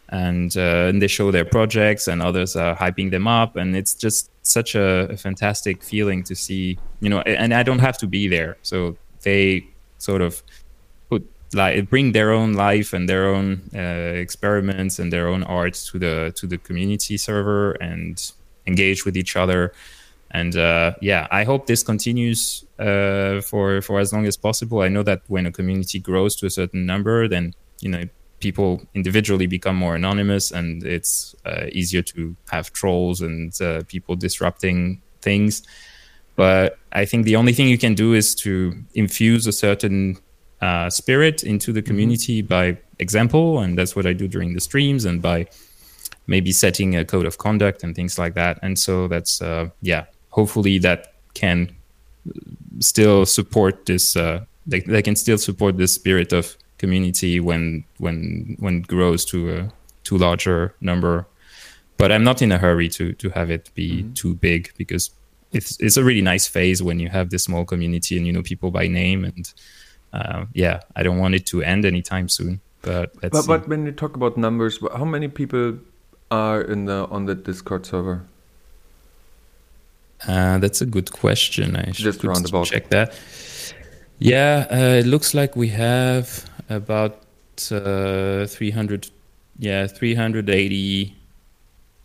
[0.09, 3.93] and, uh, and they show their projects and others are hyping them up and it's
[3.93, 8.07] just such a, a, fantastic feeling to see you know and i don't have to
[8.07, 10.41] be there so they sort of
[11.53, 15.99] like bring their own life and their own uh, experiments and their own art to
[15.99, 18.31] the to the community server and
[18.65, 19.73] engage with each other.
[20.31, 24.81] And uh, yeah i hope this continues uh, for for as long as possible.
[24.81, 28.03] I know that when a community grows to a certain number then you know
[28.39, 34.15] people individually become more anonymous and it's uh, easier to have trolls and uh, people
[34.15, 35.63] disrupting things.
[36.35, 40.17] But i think the only thing you can do is to infuse a certain
[40.61, 41.87] uh, spirit into the mm-hmm.
[41.87, 42.47] community mm-hmm.
[42.47, 45.45] by example and that's what i do during the streams and by
[46.25, 50.05] maybe setting a code of conduct and things like that and so that's uh, yeah
[50.29, 51.69] hopefully that can
[52.79, 58.55] still support this uh, they, they can still support the spirit of community when when
[58.59, 59.71] when it grows to a
[60.03, 61.27] too larger number.
[61.97, 64.13] But I'm not in a hurry to to have it be mm-hmm.
[64.13, 65.11] too big because
[65.51, 68.43] it's it's a really nice phase when you have this small community and you know
[68.43, 69.53] people by name and
[70.13, 72.61] uh, yeah, I don't want it to end anytime soon.
[72.81, 73.47] But but, see.
[73.47, 75.77] but when you talk about numbers, how many people
[76.31, 78.23] are in the on the Discord server?
[80.27, 81.75] Uh, that's a good question.
[81.75, 83.13] I should just roundabout check that.
[84.19, 87.23] Yeah, uh, it looks like we have about
[87.71, 89.09] uh, 300
[89.59, 91.15] yeah 380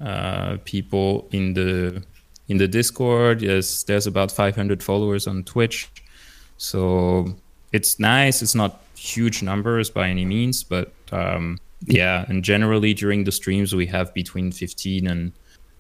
[0.01, 2.03] uh, people in the
[2.49, 5.91] in the discord yes there's about 500 followers on twitch
[6.57, 7.35] so
[7.73, 13.25] it's nice it's not huge numbers by any means but um, yeah and generally during
[13.25, 15.33] the streams we have between 15 and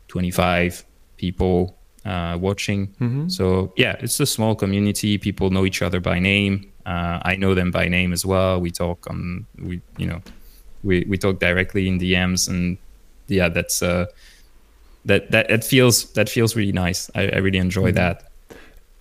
[0.08, 0.84] 25
[1.16, 3.28] people uh, watching mm-hmm.
[3.28, 7.54] so yeah it's a small community people know each other by name uh, I know
[7.54, 8.60] them by name as well.
[8.60, 10.20] We talk on we you know
[10.82, 12.76] we we talk directly in DMs and
[13.28, 14.06] yeah that's uh
[15.04, 17.10] that that it feels that feels really nice.
[17.14, 17.96] I, I really enjoy mm-hmm.
[17.96, 18.31] that.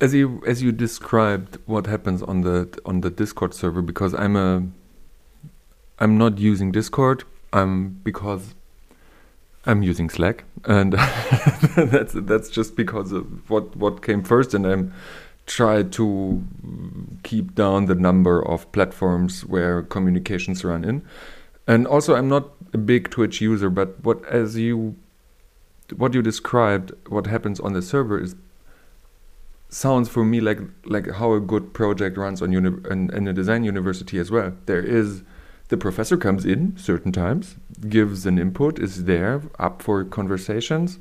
[0.02, 4.36] As you as you described what happens on the on the Discord server because I'm
[4.36, 4.64] a
[6.00, 7.24] I'm not using Discord.
[7.54, 8.56] I'm because
[9.66, 10.94] I'm using Slack, and
[11.76, 14.94] that's that's just because of what what came first, and I'm
[15.46, 16.44] try to
[17.24, 21.04] keep down the number of platforms where communications run in.
[21.68, 24.96] And also, I'm not a big Twitch user, but what as you
[25.96, 28.36] what you described, what happens on the server is
[29.72, 33.34] sounds for me like like how a good project runs on uni- in, in a
[33.34, 34.54] design university as well.
[34.68, 35.24] There is
[35.70, 37.56] the professor comes in certain times,
[37.88, 41.00] gives an input, is there up for conversations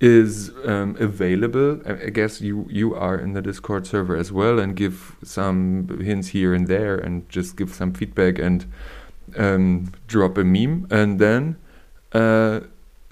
[0.00, 1.80] is um, available.
[1.86, 6.28] I, guess you you are in the Discord server as well, and give some hints
[6.28, 8.64] here and there, and just give some feedback and
[9.36, 11.56] um, drop a meme, and then
[12.12, 12.60] uh,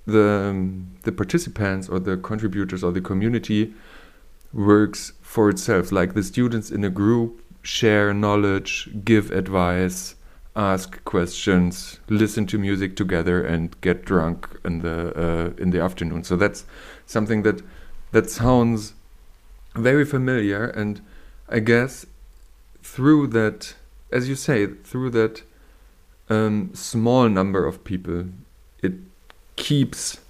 [0.07, 0.67] the
[1.03, 3.75] the participants or the contributors or the community
[4.53, 5.93] works for itself.
[5.93, 10.15] Like the students in a group share knowledge, give advice,
[10.57, 16.25] ask questions, listen to music together, and get drunk in the uh, in the afternoon.
[16.25, 16.65] So that's
[17.07, 17.63] something that
[18.13, 18.95] that sounds
[19.75, 21.01] very familiar, and
[21.49, 22.07] I guess
[22.83, 23.75] through that,
[24.11, 25.43] as you say, through that
[26.29, 28.27] um, small number of people,
[28.83, 28.95] it
[29.57, 30.21] keeps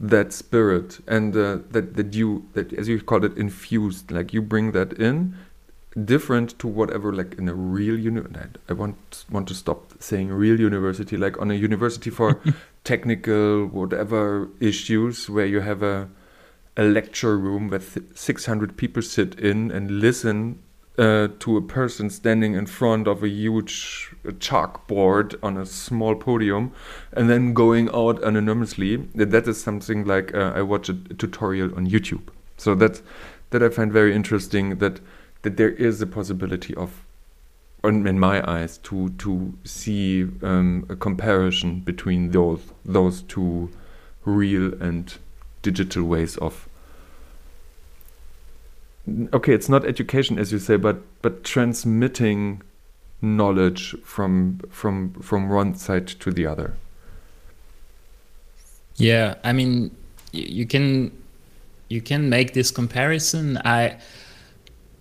[0.00, 4.40] that spirit and uh, that that you that as you call it infused like you
[4.40, 5.36] bring that in
[6.04, 8.22] different to whatever like in a real uni
[8.68, 12.40] I want want to stop saying real university like on a university for
[12.84, 16.08] technical whatever issues where you have a
[16.76, 17.82] a lecture room where
[18.14, 20.60] 600 people sit in and listen
[21.00, 26.72] uh, to a person standing in front of a huge chalkboard on a small podium
[27.14, 28.96] and then going out anonymously.
[29.14, 32.28] That is something like uh, I watch a tutorial on YouTube.
[32.58, 33.00] So that
[33.48, 35.00] that I find very interesting that
[35.42, 37.02] that there is a possibility of
[37.82, 43.70] in my eyes to to see um, a comparison between those those two
[44.26, 45.14] real and
[45.62, 46.68] digital ways of
[49.32, 52.62] okay it's not education as you say but but transmitting
[53.22, 56.74] knowledge from from from one side to the other.
[58.96, 59.90] Yeah i mean
[60.32, 61.10] you can
[61.90, 63.58] you can make this comparison.
[63.64, 63.98] I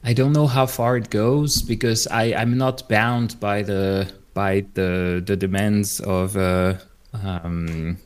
[0.04, 4.66] I don't know how far it goes because I, I'm not bound by the by
[4.74, 6.82] the the demands of a
[7.14, 7.98] um,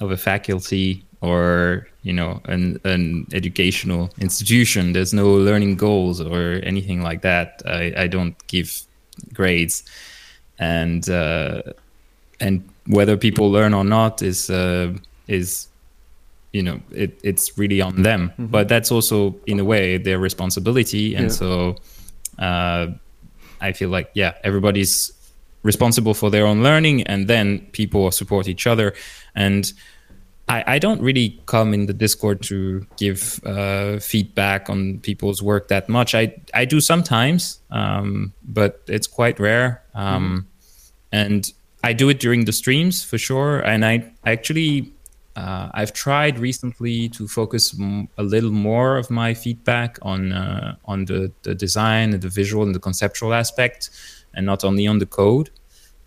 [0.00, 4.92] of a faculty or you know an an educational institution.
[4.92, 7.62] There's no learning goals or anything like that.
[7.66, 8.68] I, I don't give
[9.34, 9.84] grades,
[10.58, 11.62] and uh,
[12.40, 14.92] and whether people learn or not is uh,
[15.26, 15.68] is
[16.52, 18.46] you know it, it's really on them mm-hmm.
[18.46, 21.30] but that's also in a way their responsibility and yeah.
[21.40, 21.76] so
[22.38, 22.86] uh,
[23.60, 25.12] I feel like yeah, everybody's
[25.62, 28.94] responsible for their own learning, and then people support each other.
[29.34, 29.72] And
[30.48, 35.68] I, I don't really come in the Discord to give uh, feedback on people's work
[35.68, 36.14] that much.
[36.14, 39.82] I I do sometimes, um, but it's quite rare.
[39.94, 40.38] Um, mm-hmm.
[41.12, 41.52] And
[41.84, 43.60] I do it during the streams for sure.
[43.60, 44.92] And I actually
[45.36, 50.76] uh, I've tried recently to focus m- a little more of my feedback on uh,
[50.86, 53.90] on the, the design and the visual and the conceptual aspect,
[54.34, 55.50] and not only on the code.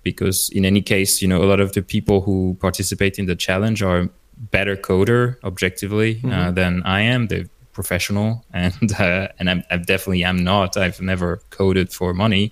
[0.03, 3.35] Because in any case, you know, a lot of the people who participate in the
[3.35, 4.09] challenge are
[4.49, 6.31] better coder objectively uh, mm-hmm.
[6.31, 7.27] uh, than I am.
[7.27, 10.77] They're professional, and uh, and I'm, I definitely am not.
[10.77, 12.51] I've never coded for money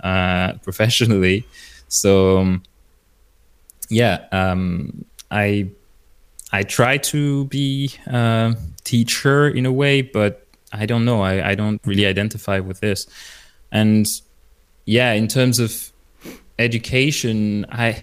[0.00, 1.46] uh, professionally,
[1.88, 2.62] so um,
[3.88, 5.70] yeah, um, I
[6.52, 11.22] I try to be a teacher in a way, but I don't know.
[11.22, 13.06] I, I don't really identify with this,
[13.72, 14.06] and
[14.84, 15.92] yeah, in terms of
[16.58, 18.02] education, I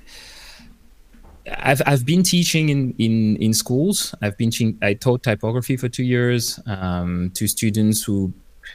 [1.48, 4.16] I've I've been teaching in in in schools.
[4.22, 4.78] I've been teaching.
[4.82, 8.34] I taught typography for two years um, to students who,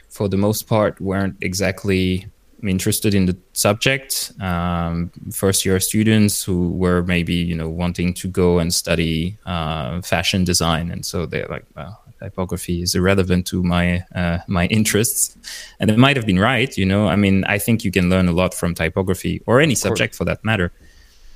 [0.09, 2.27] for the most part, weren't exactly
[2.63, 4.31] interested in the subject.
[4.39, 10.01] Um, first year students who were maybe you know wanting to go and study uh,
[10.01, 15.35] fashion design, and so they're like, well, typography is irrelevant to my uh, my interests,
[15.79, 16.77] and it might have been right.
[16.77, 19.75] You know, I mean, I think you can learn a lot from typography or any
[19.75, 20.71] subject for that matter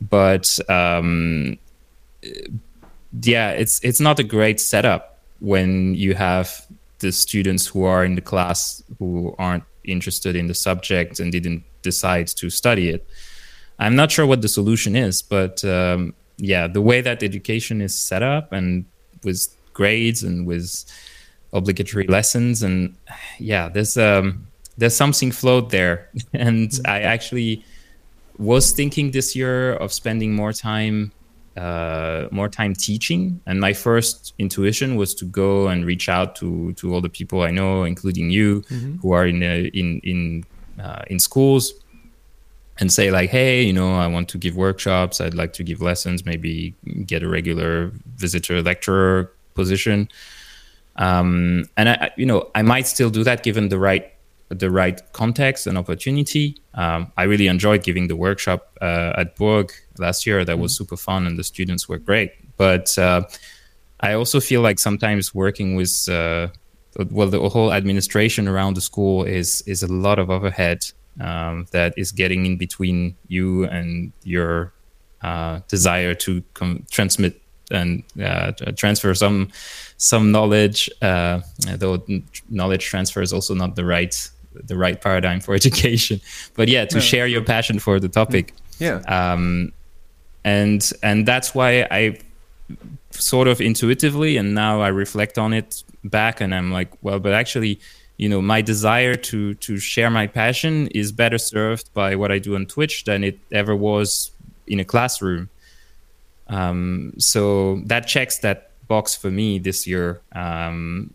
[0.01, 1.57] but um,
[3.21, 6.65] yeah, it's it's not a great setup when you have
[6.99, 11.63] the students who are in the class who aren't interested in the subject and didn't
[11.81, 13.07] decide to study it.
[13.79, 17.93] I'm not sure what the solution is, but um, yeah, the way that education is
[17.93, 18.85] set up and
[19.23, 20.85] with grades and with
[21.53, 22.95] obligatory lessons and
[23.39, 27.63] yeah, there's um, there's something flowed there, and I actually
[28.37, 31.11] was thinking this year of spending more time
[31.57, 33.39] uh, more time teaching.
[33.45, 37.41] And my first intuition was to go and reach out to to all the people
[37.41, 38.97] i know including you mm-hmm.
[38.97, 40.45] who are in uh, in in
[40.79, 41.73] uh, in schools
[42.79, 45.21] and say like hey you know i want to give workshops.
[45.21, 46.75] I'd like to give lessons maybe
[47.05, 50.09] get a regular visitor lecturer position.
[50.97, 54.14] Um, and i you know i might still do that given the right
[54.49, 56.57] the right context and opportunity.
[56.73, 60.45] Um, I really enjoyed giving the workshop uh, at Burg last year.
[60.45, 60.61] That mm-hmm.
[60.61, 62.31] was super fun, and the students were great.
[62.57, 63.23] But uh,
[63.99, 66.49] I also feel like sometimes working with uh,
[67.09, 70.85] well, the whole administration around the school is is a lot of overhead
[71.19, 74.73] um, that is getting in between you and your
[75.21, 77.41] uh, desire to com- transmit
[77.71, 79.49] and uh, transfer some
[79.97, 80.89] some knowledge.
[81.01, 81.41] Uh,
[81.77, 82.01] though
[82.49, 84.29] knowledge transfer is also not the right
[84.63, 86.21] the right paradigm for education.
[86.55, 88.53] But yeah, to share your passion for the topic.
[88.79, 89.01] Yeah.
[89.07, 89.71] Um,
[90.43, 92.19] and and that's why I
[93.11, 97.33] sort of intuitively, and now I reflect on it back, and I'm like, well, but
[97.33, 97.79] actually,
[98.17, 102.39] you know, my desire to to share my passion is better served by what I
[102.39, 104.31] do on Twitch than it ever was
[104.67, 105.49] in a classroom.
[106.47, 110.21] Um, so that checks that box for me this year.
[110.33, 111.13] Um,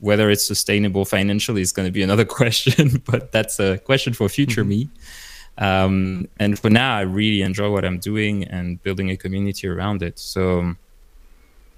[0.00, 4.28] whether it's sustainable financially is going to be another question, but that's a question for
[4.28, 4.70] future mm-hmm.
[4.70, 4.90] me.
[5.58, 10.02] Um, and for now, I really enjoy what I'm doing and building a community around
[10.02, 10.18] it.
[10.18, 10.74] So,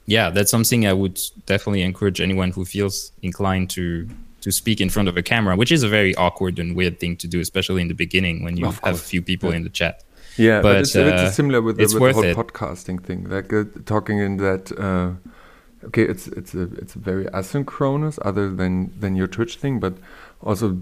[0.07, 4.09] yeah, that's something I would definitely encourage anyone who feels inclined to
[4.41, 7.17] to speak in front of a camera, which is a very awkward and weird thing
[7.17, 9.57] to do, especially in the beginning when you have a few people yeah.
[9.57, 10.05] in the chat.
[10.37, 12.37] Yeah, but, but it's, uh, it's, similar with, the, with the whole it.
[12.37, 14.71] podcasting thing, like uh, talking in that.
[14.79, 15.13] Uh,
[15.89, 19.95] okay, it's it's a it's a very asynchronous, other than than your Twitch thing, but
[20.43, 20.79] also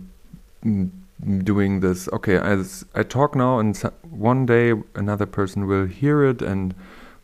[1.44, 2.08] doing this.
[2.12, 6.74] Okay, as I talk now, and one day another person will hear it, and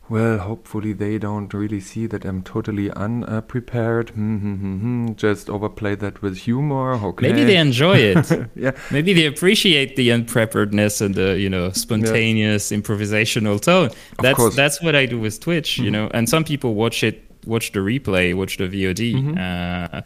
[0.09, 4.09] well, hopefully they don't really see that I'm totally unprepared.
[4.11, 6.93] Hmm, hmm, hmm, Just overplay that with humor.
[6.93, 7.27] Okay.
[7.27, 8.49] Maybe they enjoy it.
[8.55, 8.71] yeah.
[8.91, 12.77] Maybe they appreciate the unpreparedness and the you know spontaneous yeah.
[12.77, 13.89] improvisational tone.
[14.19, 15.75] That's that's what I do with Twitch.
[15.75, 15.85] Mm-hmm.
[15.85, 19.13] You know, and some people watch it watch the replay, watch the VOD.
[19.13, 19.37] Mm-hmm.
[19.37, 20.01] Uh,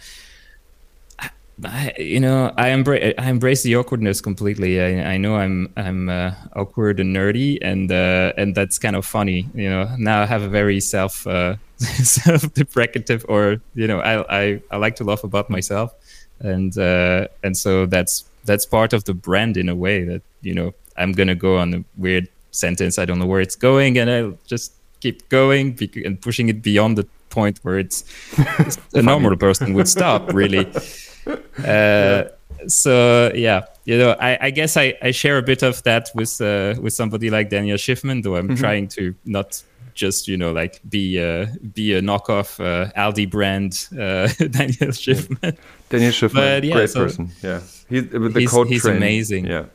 [1.63, 4.79] I, you know, I embrace I embrace the awkwardness completely.
[4.79, 9.05] I, I know I'm I'm uh, awkward and nerdy, and uh, and that's kind of
[9.05, 9.49] funny.
[9.55, 14.41] You know, now I have a very self uh, self deprecative, or you know, I,
[14.41, 15.95] I I like to laugh about myself,
[16.39, 20.53] and uh, and so that's that's part of the brand in a way that you
[20.53, 22.99] know I'm gonna go on a weird sentence.
[22.99, 26.97] I don't know where it's going, and I'll just keep going and pushing it beyond
[26.97, 27.07] the
[27.39, 28.03] point where it's
[29.01, 30.65] a normal person would stop really
[31.73, 32.23] uh,
[32.67, 36.41] so yeah, you know, I, I guess I, I share a bit of that with
[36.41, 38.55] uh, with somebody like Daniel Shiffman, though I'm mm-hmm.
[38.55, 39.63] trying to not
[39.93, 45.57] just you know like be a be a knockoff uh, Aldi brand uh, Daniel Shiffman.
[45.89, 47.31] Daniel Shiffman, yeah, great so person.
[47.41, 49.45] Yeah, he's the he's, code he's amazing.
[49.45, 49.65] Yeah,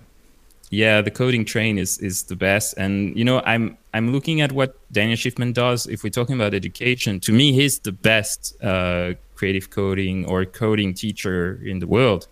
[0.73, 2.75] yeah, the coding train is is the best.
[2.79, 5.87] And you know, I'm I'm looking at what Daniel Shiffman does.
[5.87, 10.95] If we're talking about education, to me, he's the best uh, creative coding or coding
[10.95, 12.27] teacher in the world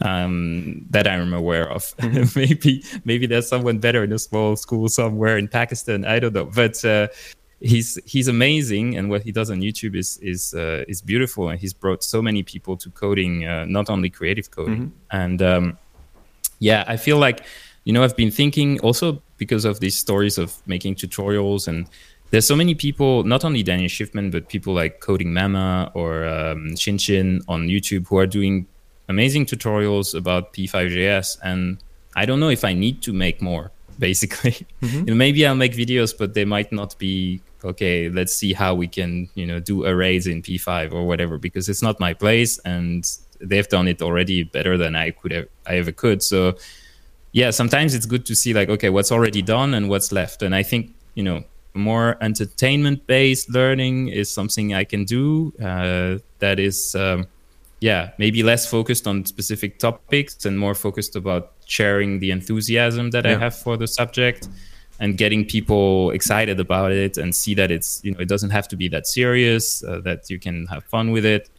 [0.00, 1.96] um, that I'm aware of.
[1.98, 2.38] Mm-hmm.
[2.40, 6.04] maybe maybe there's someone better in a small school somewhere in Pakistan.
[6.04, 7.06] I don't know, but uh,
[7.60, 11.60] he's he's amazing, and what he does on YouTube is is uh, is beautiful, and
[11.60, 14.86] he's brought so many people to coding, uh, not only creative coding.
[14.86, 15.16] Mm-hmm.
[15.22, 15.78] And um,
[16.58, 17.44] yeah, I feel like
[17.84, 21.88] you know I've been thinking also because of these stories of making tutorials and
[22.34, 26.70] there's so many people, not only Daniel Shiffman, but people like Coding Mama or um,
[26.74, 28.66] Xin Xin on YouTube who are doing
[29.08, 31.78] amazing tutorials about P5JS, and
[32.16, 33.70] I don't know if I need to make more.
[34.00, 34.98] Basically, mm-hmm.
[34.98, 38.08] you know, maybe I'll make videos, but they might not be okay.
[38.08, 41.82] Let's see how we can, you know, do arrays in P5 or whatever, because it's
[41.82, 43.08] not my place, and
[43.40, 46.20] they've done it already better than I could have, I ever could.
[46.24, 46.56] So,
[47.34, 50.40] yeah, sometimes it's good to see like, okay, what's already done and what's left.
[50.42, 51.42] And I think, you know,
[51.74, 55.52] more entertainment based learning is something I can do.
[55.60, 56.94] Uh, that is.
[56.94, 57.26] Um,
[57.80, 63.26] yeah, maybe less focused on specific topics and more focused about sharing the enthusiasm that
[63.26, 63.32] yeah.
[63.32, 64.48] I have for the subject
[65.00, 68.68] and getting people excited about it and see that it's you know it doesn't have
[68.68, 71.50] to be that serious uh, that you can have fun with it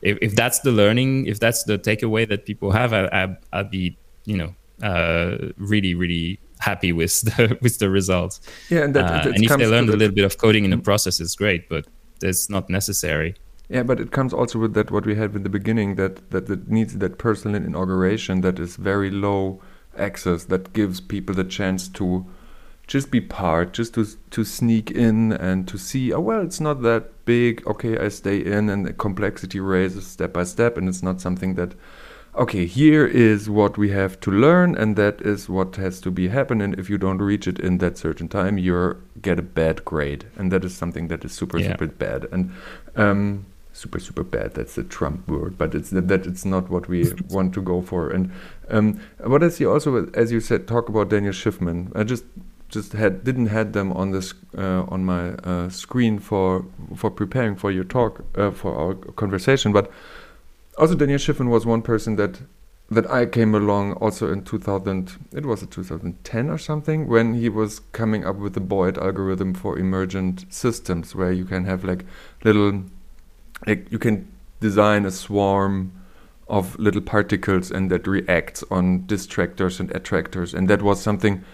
[0.00, 3.70] if, if that's the learning if that's the takeaway that people have I, I, i'd
[3.70, 9.26] be you know uh, really really happy with the with the results yeah and, that,
[9.26, 11.68] uh, and if they learn a little bit of coding in the process it's great
[11.68, 11.86] but
[12.22, 13.34] it's not necessary
[13.68, 16.50] yeah, but it comes also with that what we had in the beginning that that
[16.50, 19.62] it needs that personal inauguration that is very low
[19.96, 22.26] access that gives people the chance to
[22.86, 26.12] just be part, just to to sneak in and to see.
[26.12, 27.66] Oh well, it's not that big.
[27.66, 31.54] Okay, I stay in, and the complexity raises step by step, and it's not something
[31.54, 31.74] that.
[32.36, 36.28] Okay, here is what we have to learn, and that is what has to be
[36.28, 36.60] happen.
[36.60, 40.26] And if you don't reach it in that certain time, you get a bad grade,
[40.36, 41.68] and that is something that is super yeah.
[41.68, 42.26] super bad.
[42.32, 42.52] And
[42.96, 44.54] um, super super bad.
[44.54, 47.80] That's the Trump word, but it's that, that it's not what we want to go
[47.82, 48.10] for.
[48.10, 48.32] And
[48.68, 51.92] um, what I see also, as you said, talk about Daniel Shiffman.
[51.94, 52.24] I just
[52.68, 56.64] just had didn't had them on this uh, on my uh, screen for
[56.96, 59.88] for preparing for your talk uh, for our conversation, but
[60.78, 62.40] also Daniel Shiffman was one person that
[62.90, 67.48] that I came along also in 2000 it was a 2010 or something when he
[67.48, 72.04] was coming up with the Boid algorithm for emergent systems where you can have like
[72.44, 72.84] little
[73.66, 75.92] like you can design a swarm
[76.48, 80.54] of little particles and that reacts on distractors and attractors.
[80.54, 81.44] And that was something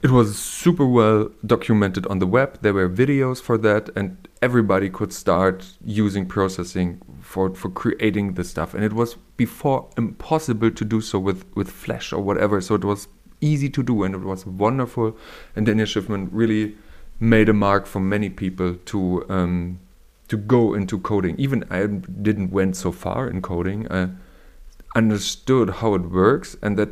[0.00, 4.88] it was super well documented on the web there were videos for that and everybody
[4.88, 10.84] could start using processing for for creating the stuff and it was before impossible to
[10.84, 13.08] do so with with flash or whatever so it was
[13.40, 15.16] easy to do and it was wonderful
[15.56, 16.76] and daniel shiffman really
[17.20, 19.80] made a mark for many people to um,
[20.28, 21.34] to go into coding.
[21.38, 23.90] Even I didn't went so far in coding.
[23.90, 24.10] I
[24.94, 26.90] understood how it works, and that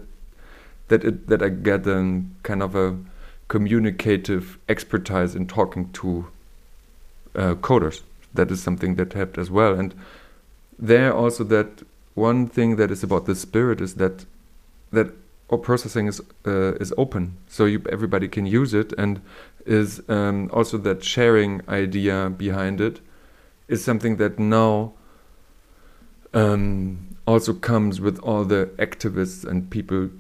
[0.89, 2.97] that it, that I get a kind of a
[3.49, 6.27] communicative expertise in talking to
[7.35, 8.03] uh, coders.
[8.35, 9.79] That is something that helped as well.
[9.79, 9.95] And
[10.79, 11.83] there also that
[12.15, 14.25] one thing that is about the spirit is that
[14.93, 15.13] that
[15.63, 19.21] processing is uh, is open, so you, everybody can use it, and
[19.65, 23.01] is um, also that sharing idea behind it
[23.69, 24.93] is something that now
[26.35, 30.11] um, also comes with all the activists and people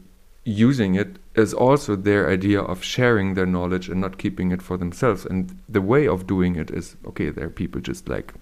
[0.47, 4.77] using it is also their idea of sharing their knowledge and not keeping it for
[4.77, 5.27] themselves.
[5.27, 8.33] And the way of doing it is okay there are people just like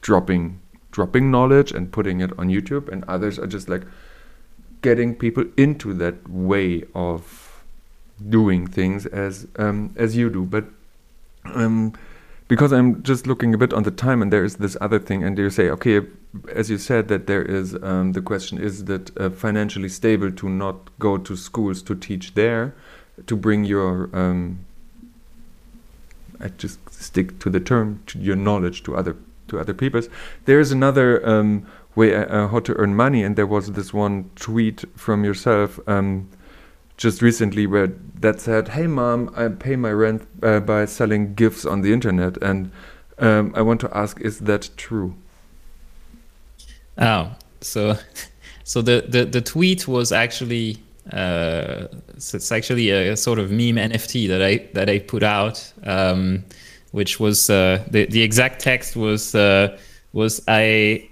[0.00, 3.82] dropping dropping knowledge and putting it on YouTube and others are just like
[4.82, 7.62] getting people into that way of
[8.28, 10.44] doing things as um, as you do.
[10.44, 10.64] But
[11.44, 11.92] um,
[12.48, 15.24] because I'm just looking a bit on the time, and there is this other thing,
[15.24, 16.02] and you say, okay,
[16.52, 20.48] as you said, that there is um, the question is that uh, financially stable to
[20.48, 22.74] not go to schools to teach there,
[23.26, 24.60] to bring your, um,
[26.40, 29.16] I just stick to the term, to your knowledge to other
[29.48, 30.08] to other people's.
[30.44, 33.92] There is another um, way uh, uh how to earn money, and there was this
[33.92, 36.28] one tweet from yourself um,
[36.96, 41.64] just recently where that said, "Hey, mom, I pay my rent uh, by selling gifts
[41.64, 42.70] on the internet," and
[43.18, 45.14] um, I want to ask, is that true?
[46.98, 47.96] Oh, so
[48.64, 50.78] so the, the the tweet was actually
[51.12, 51.86] uh,
[52.16, 56.44] it's actually a, sort of meme NFT that I that I put out, um,
[56.92, 59.78] which was uh, the the exact text was uh,
[60.12, 61.08] was I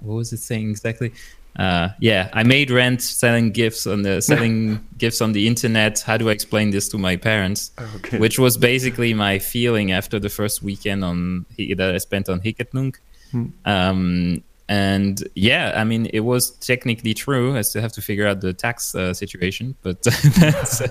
[0.00, 1.12] what was it saying exactly?
[1.56, 6.00] Uh, yeah, I made rent selling gifts on the selling gifts on the internet.
[6.00, 7.72] How do I explain this to my parents?
[7.96, 8.18] Okay.
[8.18, 13.00] Which was basically my feeling after the first weekend on that I spent on Hic-et-Nunc.
[13.32, 13.46] Hmm.
[13.64, 17.56] Um, and yeah, I mean, it was technically true.
[17.56, 20.00] I still have to figure out the tax uh, situation, but
[20.38, 20.82] that's.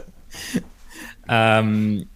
[1.29, 2.07] um,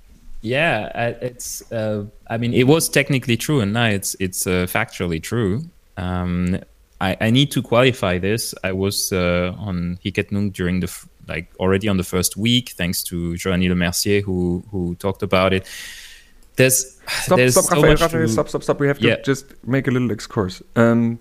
[0.41, 1.72] yeah, it's.
[1.72, 5.64] Uh, I mean, it was technically true, and now it's it's uh, factually true.
[5.96, 6.60] Um,
[7.04, 8.56] I, I need to qualify this.
[8.64, 13.04] I was uh, on Hic-et-Nunc during the f- like already on the first week, thanks
[13.04, 15.64] to Joanie Lemercier who who talked about it.
[16.56, 16.78] There's
[17.08, 18.80] stop, there's stop, so Raphael, much Raphael, to, stop, stop, stop.
[18.80, 19.22] We have to Yeah.
[19.32, 20.62] just make a little excurse.
[20.76, 21.20] Um,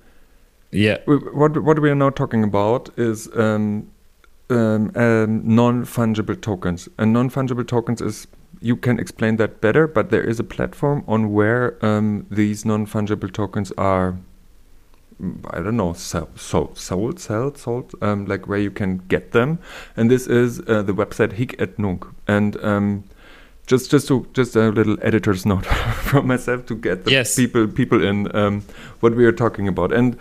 [0.85, 0.99] yeah
[1.41, 3.91] what what we are now talking about is um,
[4.51, 6.89] um, um, non fungible tokens.
[6.99, 8.27] And non fungible tokens is
[8.61, 12.87] you can explain that better, but there is a platform on where um, these non
[12.87, 14.17] fungible tokens are.
[15.51, 19.59] I don't know, so, so, sold, sold, sold, um, like where you can get them,
[19.97, 23.05] and this is uh, the website Hic-et-Nunc, and um,
[23.67, 27.37] just just to just a little editor's note from myself to get the Yes.
[27.37, 28.63] people people in um,
[29.01, 30.17] what we are talking about, and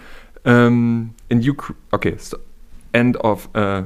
[0.46, 2.40] um, and you cr- okay, so
[2.94, 3.84] end of uh,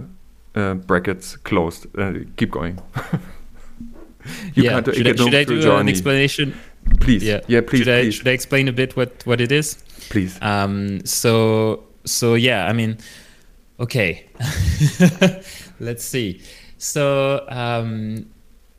[0.56, 1.88] uh, brackets closed.
[1.98, 2.80] Uh, keep going.
[4.54, 4.82] you yeah.
[4.82, 6.54] can't Should I, should I do an explanation?
[7.00, 7.42] Please, Yeah.
[7.48, 9.78] yeah, please, should I please, should I explain a bit what what it is?
[10.10, 10.38] please.
[10.42, 12.98] Um, so so yeah, I mean,
[13.80, 14.26] okay,
[15.80, 16.42] let's see.
[16.78, 18.26] So um,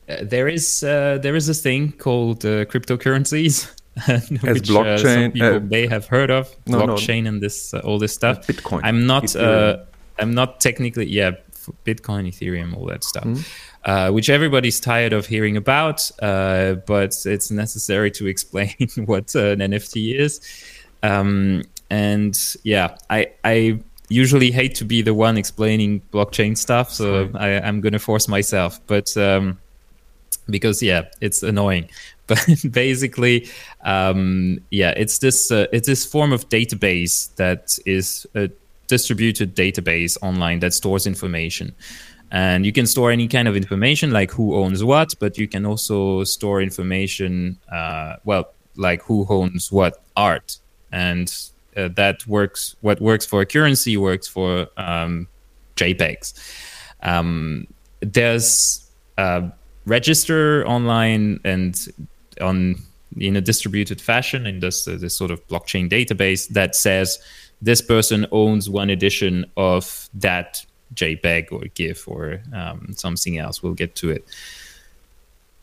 [0.09, 3.67] uh, there is uh, there is a thing called uh, cryptocurrencies,
[4.43, 6.95] which uh, blockchain, some people uh, may have heard of no, no.
[6.95, 8.47] blockchain and this uh, all this stuff.
[8.47, 8.81] Bitcoin.
[8.85, 9.79] I'm not uh,
[10.19, 11.33] I'm not technically yeah
[11.85, 13.25] Bitcoin, Ethereum, all that stuff.
[13.25, 13.41] Hmm?
[13.87, 18.75] Uh, which everybody's tired of hearing about, uh, but it's necessary to explain
[19.07, 20.41] what an NFT is.
[21.05, 23.79] Um, and yeah, I, I
[24.09, 28.27] usually hate to be the one explaining blockchain stuff, so I, I'm going to force
[28.27, 28.81] myself.
[28.89, 29.57] But um,
[30.51, 31.89] because yeah, it's annoying.
[32.29, 33.49] But basically,
[33.85, 38.51] um, yeah, it's this uh, it's this form of database that is a
[38.89, 41.73] distributed database online that stores information.
[42.31, 45.65] And you can store any kind of information, like who owns what, but you can
[45.65, 50.59] also store information, uh, well, like who owns what art,
[50.93, 51.33] and
[51.77, 52.77] uh, that works.
[52.81, 55.29] What works for a currency works for um,
[55.77, 56.35] JPEGs.
[57.03, 57.67] Um,
[58.01, 59.49] there's uh,
[59.87, 61.87] register online and
[62.41, 62.77] on
[63.19, 67.19] in a distributed fashion in this uh, this sort of blockchain database that says
[67.63, 70.65] this person owns one edition of that
[70.95, 73.63] JPEG or GIF or um, something else.
[73.63, 74.27] We'll get to it.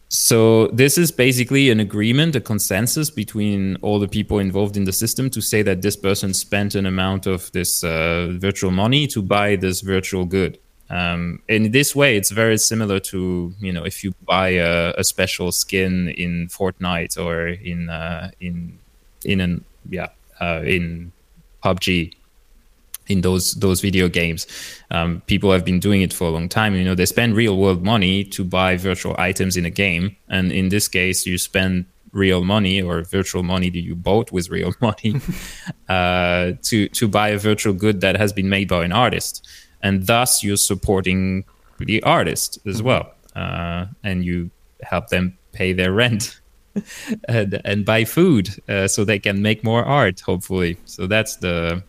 [0.09, 4.93] So this is basically an agreement, a consensus between all the people involved in the
[4.93, 9.23] system to say that this person spent an amount of this uh, virtual money to
[9.23, 10.59] buy this virtual good.
[10.91, 15.03] Um, in this way, it's very similar to you know if you buy a, a
[15.03, 18.77] special skin in Fortnite or in uh, in
[19.25, 20.09] in an yeah
[20.39, 21.11] uh, in
[21.63, 22.13] PUBG
[23.07, 24.47] in those those video games.
[24.91, 26.75] Um, people have been doing it for a long time.
[26.75, 30.51] You know, they spend real world money to buy virtual items in a game, and
[30.51, 34.73] in this case, you spend real money or virtual money that you bought with real
[34.81, 35.15] money
[35.89, 39.47] uh, to to buy a virtual good that has been made by an artist,
[39.81, 41.43] and thus you're supporting
[41.79, 44.49] the artist as well, uh, and you
[44.81, 46.39] help them pay their rent.
[47.27, 51.83] and, and buy food uh, so they can make more art hopefully so that's the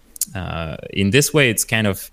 [0.93, 2.11] in this way it's kind of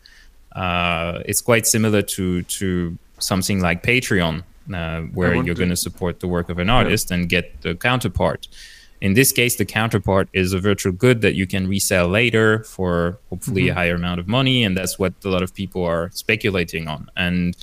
[0.55, 4.43] uh, it's quite similar to to something like patreon
[4.73, 8.47] uh, where you're going to support the work of an artist and get the counterpart.
[8.99, 13.17] In this case the counterpart is a virtual good that you can resell later for
[13.29, 16.87] hopefully a higher amount of money and that's what a lot of people are speculating
[16.87, 17.09] on.
[17.17, 17.57] And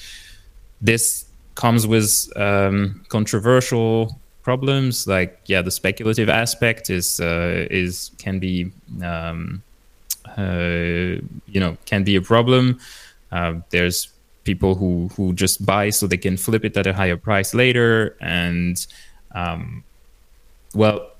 [0.80, 8.38] this comes with um, controversial problems like yeah the speculative aspect is uh, is can
[8.38, 8.70] be
[9.02, 9.67] um, uh,
[10.36, 12.78] you know can be a problem.
[13.32, 14.08] Uh, there's
[14.44, 18.16] people who who just buy so they can flip it at a higher price later.
[18.20, 18.86] And
[19.34, 19.84] um,
[20.74, 21.10] well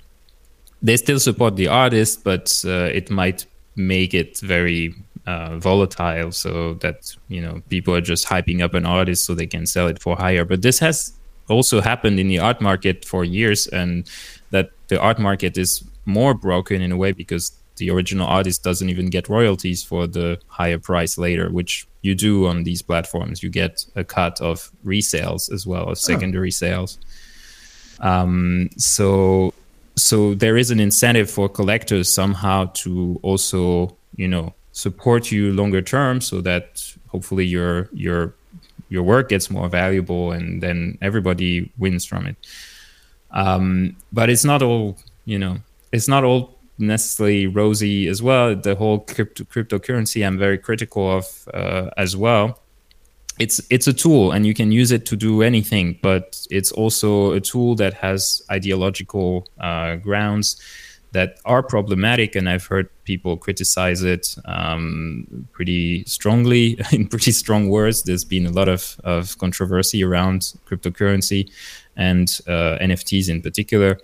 [0.81, 3.45] they still support the artist but uh, it might
[3.75, 4.95] make it very
[5.27, 6.33] uh, volatile.
[6.33, 9.87] So that you know people are just hyping up an artist so they can sell
[9.87, 10.45] it for higher.
[10.45, 11.13] But this has
[11.49, 14.09] also happened in the art market for years and
[14.51, 18.89] that the art market is more broken in a way because the original artist doesn't
[18.89, 23.43] even get royalties for the higher price later, which you do on these platforms.
[23.43, 26.51] You get a cut of resales as well as secondary oh.
[26.51, 26.99] sales.
[28.01, 29.53] Um, so
[29.99, 35.83] so there is an incentive for collectors somehow to also you know support you longer
[35.83, 38.35] term so that hopefully your your
[38.89, 42.37] your work gets more valuable and then everybody wins from it
[43.33, 45.57] um, but it's not all you know
[45.93, 48.55] it's not all necessarily rosy as well.
[48.55, 52.61] The whole crypto- cryptocurrency i'm very critical of uh, as well.
[53.39, 57.33] It's it's a tool and you can use it to do anything but it's also
[57.33, 60.61] a tool that has ideological uh, grounds
[61.13, 67.71] that are problematic and i've heard people criticize it um, pretty strongly in pretty strong
[67.71, 68.03] words.
[68.03, 71.51] There's been a lot of, of controversy around cryptocurrency
[71.97, 73.99] and uh, nfts in particular.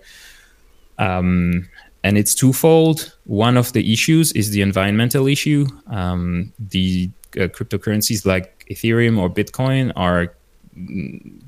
[0.97, 1.69] Um,
[2.05, 3.17] and it's twofold.
[3.23, 5.65] One of the issues is the environmental issue.
[5.87, 10.31] Um, the uh, cryptocurrencies like Ethereum or Bitcoin are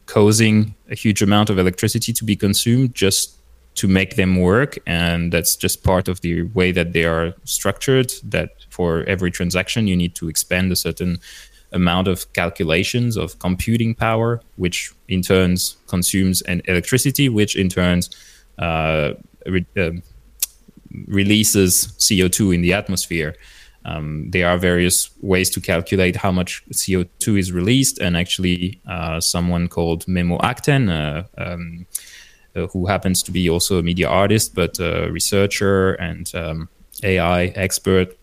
[0.07, 3.35] causing a huge amount of electricity to be consumed just
[3.75, 4.79] to make them work.
[4.87, 9.85] And that's just part of the way that they are structured that for every transaction
[9.85, 11.19] you need to expend a certain
[11.71, 18.09] amount of calculations of computing power which in turns consumes an electricity which in turns
[18.57, 19.11] uh,
[19.45, 19.91] re- uh,
[21.07, 23.35] releases co2 in the atmosphere
[23.87, 29.21] um, there are various ways to calculate how much CO2 is released, and actually, uh,
[29.21, 31.85] someone called Memo Akten, uh, um,
[32.53, 36.69] uh, who happens to be also a media artist but a researcher and um,
[37.03, 38.17] AI expert,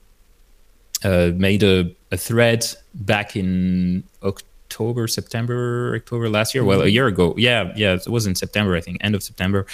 [1.03, 6.65] uh, made a, a, thread back in October, September, October last year.
[6.65, 7.35] Well, a year ago.
[7.39, 9.67] Yeah, yeah, it was in September, I think, end of September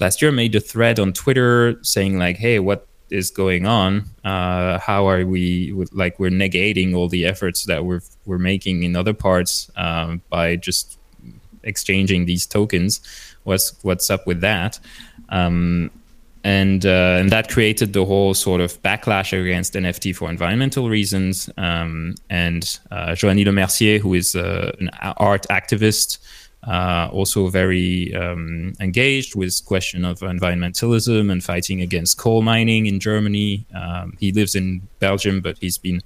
[0.00, 0.32] last year.
[0.32, 5.24] Made a thread on Twitter saying like, "Hey, what is going on uh, how are
[5.26, 10.22] we like we're negating all the efforts that we're we're making in other parts um,
[10.30, 10.98] by just
[11.62, 13.00] exchanging these tokens
[13.44, 14.80] what's what's up with that
[15.28, 15.90] um,
[16.44, 21.48] and uh, and that created the whole sort of backlash against NFT for environmental reasons.
[21.56, 26.18] Um, and uh, Joanie Lemercier, who is uh, an art activist,
[26.66, 33.00] uh, also very um, engaged with question of environmentalism and fighting against coal mining in
[33.00, 33.66] Germany.
[33.74, 36.02] Um, he lives in Belgium, but he's been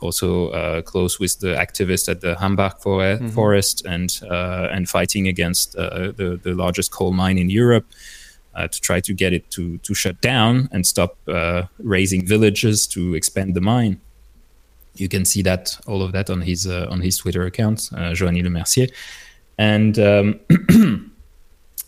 [0.00, 3.28] also uh, close with the activists at the Hambach for- mm-hmm.
[3.28, 7.86] forest and uh, and fighting against uh, the the largest coal mine in Europe.
[8.56, 12.86] Uh, to try to get it to, to shut down and stop uh, raising villages
[12.86, 14.00] to expand the mine,
[14.94, 18.44] you can see that all of that on his on his Twitter account, uh, Joanie
[18.44, 18.88] Lemercier.
[19.58, 20.40] And um,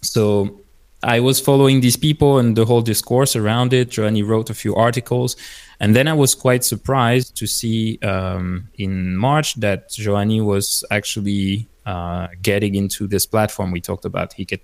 [0.03, 0.61] so
[1.03, 3.91] I was following these people and the whole discourse around it.
[3.91, 5.37] Joanie wrote a few articles.
[5.79, 11.69] And then I was quite surprised to see um, in March that Joanie was actually
[11.85, 14.61] uh, getting into this platform we talked about, Hic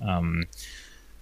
[0.00, 0.44] Um,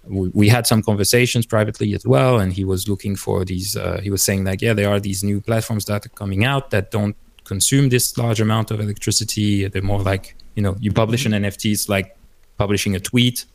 [0.03, 3.77] we, we, had some conversations privately as well, and he was looking for these.
[3.77, 6.71] Uh, he was saying like, yeah, there are these new platforms that are coming out
[6.71, 7.15] that don't
[7.45, 9.67] consume this large amount of electricity.
[9.67, 12.17] They're more like you know you publish an nft it's like
[12.57, 13.45] publishing a tweet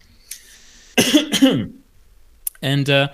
[2.63, 3.09] and uh,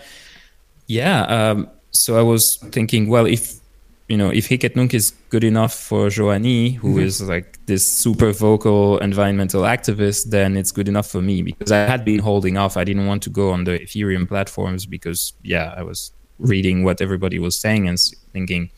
[0.87, 3.61] yeah um, so i was thinking well if
[4.09, 7.01] you know if Hic et Nunc is good enough for Joanie, who mm-hmm.
[7.01, 11.79] is like this super vocal environmental activist, then it's good enough for me because I
[11.79, 12.77] had been holding off.
[12.77, 17.01] I didn't want to go on the Ethereum platforms because yeah, I was reading what
[17.01, 17.99] everybody was saying and
[18.33, 18.71] thinking,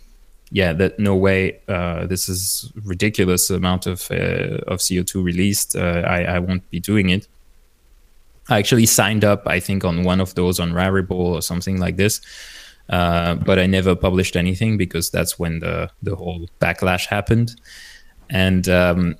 [0.51, 1.61] yeah, that no way.
[1.69, 5.77] Uh, this is ridiculous amount of uh, of CO two released.
[5.77, 7.29] Uh, I I won't be doing it.
[8.49, 11.97] I actually signed up, I think, on one of those on Rarible or something like
[11.97, 12.21] this.
[12.89, 17.61] Uh, but I never published anything because that's when the the whole backlash happened.
[18.31, 19.17] And um,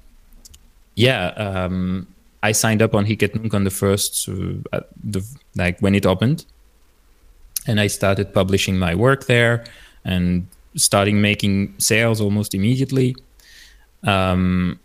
[0.95, 2.07] yeah, um,
[2.43, 5.23] I signed up on Hic et Nunc on the first, uh, the,
[5.57, 6.47] like when it opened,
[7.67, 9.65] and I started publishing my work there
[10.05, 10.47] and
[10.79, 13.15] starting making sales almost immediately.
[14.05, 14.79] Um,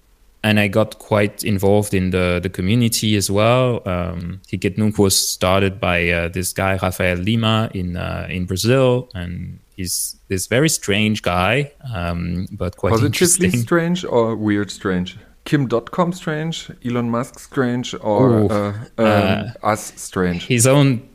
[0.44, 3.82] and I got quite involved in the, the community as well.
[3.88, 8.46] Um, Hic et Nunc was started by uh, this guy Rafael Lima in uh, in
[8.46, 15.18] Brazil, and he's this very strange guy, um, but quite positively strange or weird strange.
[15.46, 20.48] Kim Dotcom strange, Elon Musk strange, or uh, um, uh, us strange.
[20.48, 21.08] His own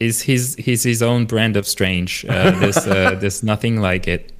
[0.00, 2.24] is his he's his own brand of strange.
[2.28, 4.32] Uh, there's uh, there's nothing like it.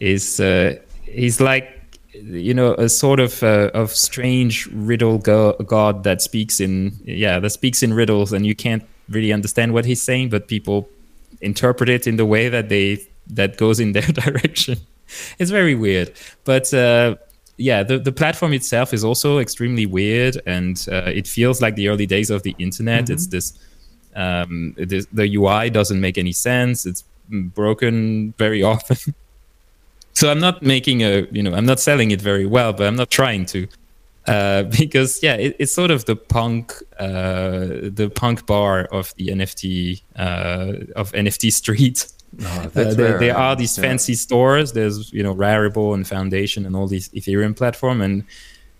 [0.00, 1.76] Is uh, he's like
[2.12, 7.38] you know a sort of uh, of strange riddle go- god that speaks in yeah
[7.38, 10.88] that speaks in riddles and you can't really understand what he's saying, but people
[11.40, 14.78] interpret it in the way that they that goes in their direction.
[15.38, 16.12] It's very weird,
[16.44, 17.16] but uh,
[17.56, 21.88] yeah, the the platform itself is also extremely weird, and uh, it feels like the
[21.88, 23.04] early days of the internet.
[23.04, 23.12] Mm-hmm.
[23.12, 23.58] It's this.
[24.14, 26.86] Um, it is, the UI doesn't make any sense.
[26.86, 29.14] It's broken very often.
[30.14, 32.96] so I'm not making a, you know, I'm not selling it very well, but I'm
[32.96, 33.68] not trying to.
[34.26, 39.28] Uh, because yeah, it, it's sort of the punk, uh, the punk bar of the
[39.28, 42.06] NFT uh, of NFT street.
[42.40, 43.82] Oh, uh, there, there, are these yeah.
[43.82, 44.72] fancy stores.
[44.72, 48.22] There's you know Rarible and Foundation and all these Ethereum platform and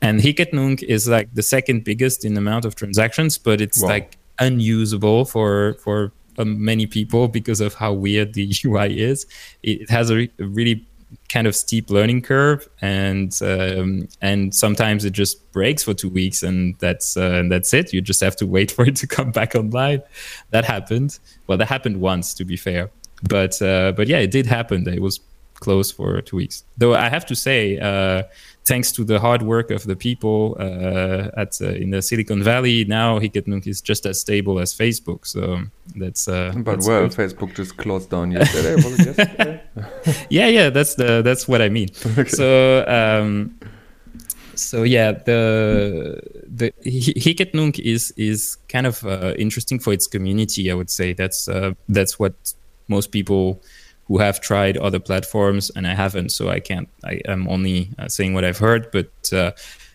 [0.00, 0.54] and et
[0.84, 3.88] is like the second biggest in amount of transactions, but it's wow.
[3.88, 9.26] like unusable for for um, many people because of how weird the UI is.
[9.62, 10.86] It, has a, re- a really
[11.28, 16.42] kind of steep learning curve and um, and sometimes it just breaks for two weeks
[16.42, 17.92] and that's uh, and that's it.
[17.92, 20.02] You just have to wait for it to come back online.
[20.50, 21.18] That happened.
[21.46, 22.90] Well that happened once to be fair.
[23.28, 25.20] But uh, but yeah it did happen it was
[25.54, 26.64] closed for two weeks.
[26.78, 28.22] Though i have to say uh,
[28.66, 32.84] thanks to the hard work of the people uh, at uh, in the Silicon Valley,
[32.84, 35.26] now Hic et is just as stable as Facebook.
[35.26, 35.62] So
[35.96, 36.28] that's.
[36.28, 37.12] Uh, but that's well, good.
[37.12, 38.76] Facebook just closed down yesterday.
[38.76, 39.62] yesterday?
[40.30, 41.88] yeah, yeah, that's the that's what I mean.
[42.18, 42.28] Okay.
[42.28, 42.84] So.
[42.86, 43.58] Um,
[44.56, 47.40] so yeah, the the Hic
[47.78, 50.70] is is kind of uh, interesting for its community.
[50.70, 52.34] I would say that's uh, that's what
[52.88, 53.62] most people
[54.10, 56.88] who have tried other platforms and I haven't, so I can't.
[57.04, 59.52] I am only uh, saying what I've heard, but uh,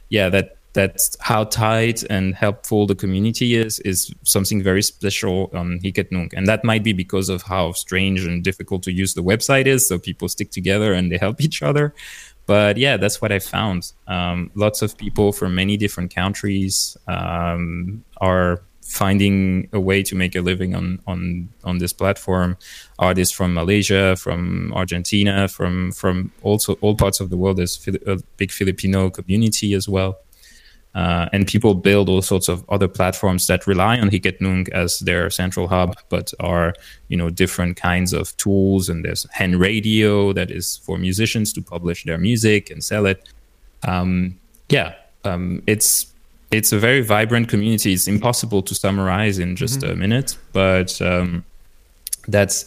[0.07, 5.79] yeah, that that's how tight and helpful the community is is something very special on
[5.83, 5.97] Hic.
[6.11, 9.85] And that might be because of how strange and difficult to use the website is.
[9.85, 11.93] So people stick together and they help each other.
[12.45, 13.91] But yeah, that's what I found.
[14.07, 20.35] Um, lots of people from many different countries um, are finding a way to make
[20.35, 22.55] a living on on on this platform
[22.99, 28.17] artists from malaysia from argentina from from also all parts of the world there's a
[28.37, 30.17] big filipino community as well
[30.95, 34.69] uh, and people build all sorts of other platforms that rely on Hic et Nunc
[34.69, 36.73] as their central hub, but are
[37.09, 38.87] you know different kinds of tools.
[38.87, 43.27] And there's Hen Radio that is for musicians to publish their music and sell it.
[43.83, 46.14] Um, yeah, um, it's
[46.51, 47.93] it's a very vibrant community.
[47.93, 49.91] It's impossible to summarize in just mm-hmm.
[49.91, 51.43] a minute, but um,
[52.27, 52.65] that's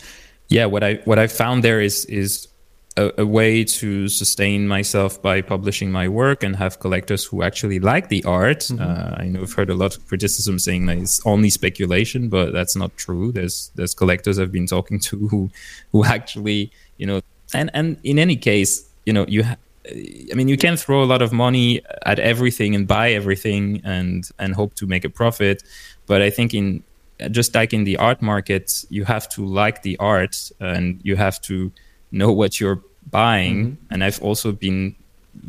[0.49, 0.66] yeah.
[0.66, 2.49] What I what I found there is is
[2.97, 7.79] a, a, way to sustain myself by publishing my work and have collectors who actually
[7.79, 8.61] like the art.
[8.61, 8.83] Mm-hmm.
[8.83, 12.53] Uh, I know I've heard a lot of criticism saying that it's only speculation, but
[12.53, 13.31] that's not true.
[13.33, 15.51] There's there's collectors I've been talking to who
[15.93, 17.20] who actually you know
[17.55, 19.45] and and in any case you know you.
[19.45, 19.57] Ha-
[19.91, 24.28] I mean, you can throw a lot of money at everything and buy everything and
[24.39, 25.62] and hope to make a profit,
[26.07, 26.82] but I think in
[27.30, 31.41] just like in the art market, you have to like the art and you have
[31.43, 31.72] to
[32.12, 32.80] know what you're
[33.11, 33.57] buying.
[33.57, 33.93] Mm-hmm.
[33.93, 34.95] And I've also been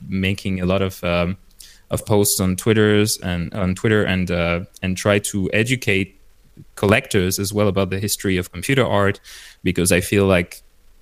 [0.08, 1.38] making a lot of um,
[1.92, 6.16] of posts on Twitter's and on Twitter and uh, and try to educate
[6.76, 9.20] collectors as well about the history of computer art
[9.64, 10.62] because I feel like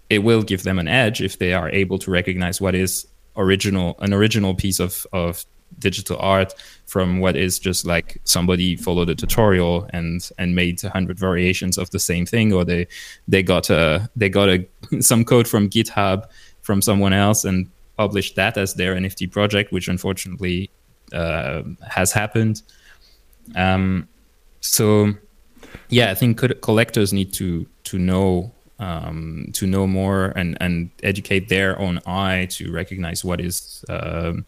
[0.09, 3.07] it will give them an edge if they are able to recognize what is
[3.37, 5.45] original an original piece of of
[5.79, 6.53] digital art
[6.85, 11.89] from what is just like somebody followed a tutorial and and made hundred variations of
[11.91, 12.87] the same thing or they
[13.27, 14.65] they got a they got a
[14.99, 16.25] some code from github
[16.61, 20.69] from someone else and published that as their nft project which unfortunately
[21.13, 22.61] uh, has happened.
[23.55, 24.09] Um,
[24.59, 25.13] so
[25.89, 31.49] yeah i think collectors need to to know um, to know more and, and educate
[31.49, 34.45] their own eye to recognize what is um,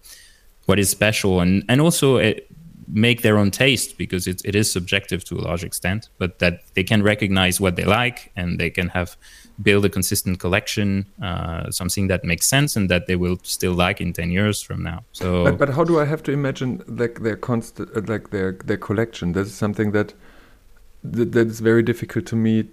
[0.66, 2.48] what is special and and also it,
[2.92, 6.62] make their own taste because it, it is subjective to a large extent but that
[6.74, 9.16] they can recognize what they like and they can have
[9.62, 14.00] build a consistent collection uh, something that makes sense and that they will still like
[14.02, 15.04] in 10 years from now.
[15.12, 18.54] So but, but how do i have to imagine like their constant uh, like their
[18.66, 19.34] their collection?
[19.34, 20.14] This is something that
[21.04, 22.70] that, that is very difficult to me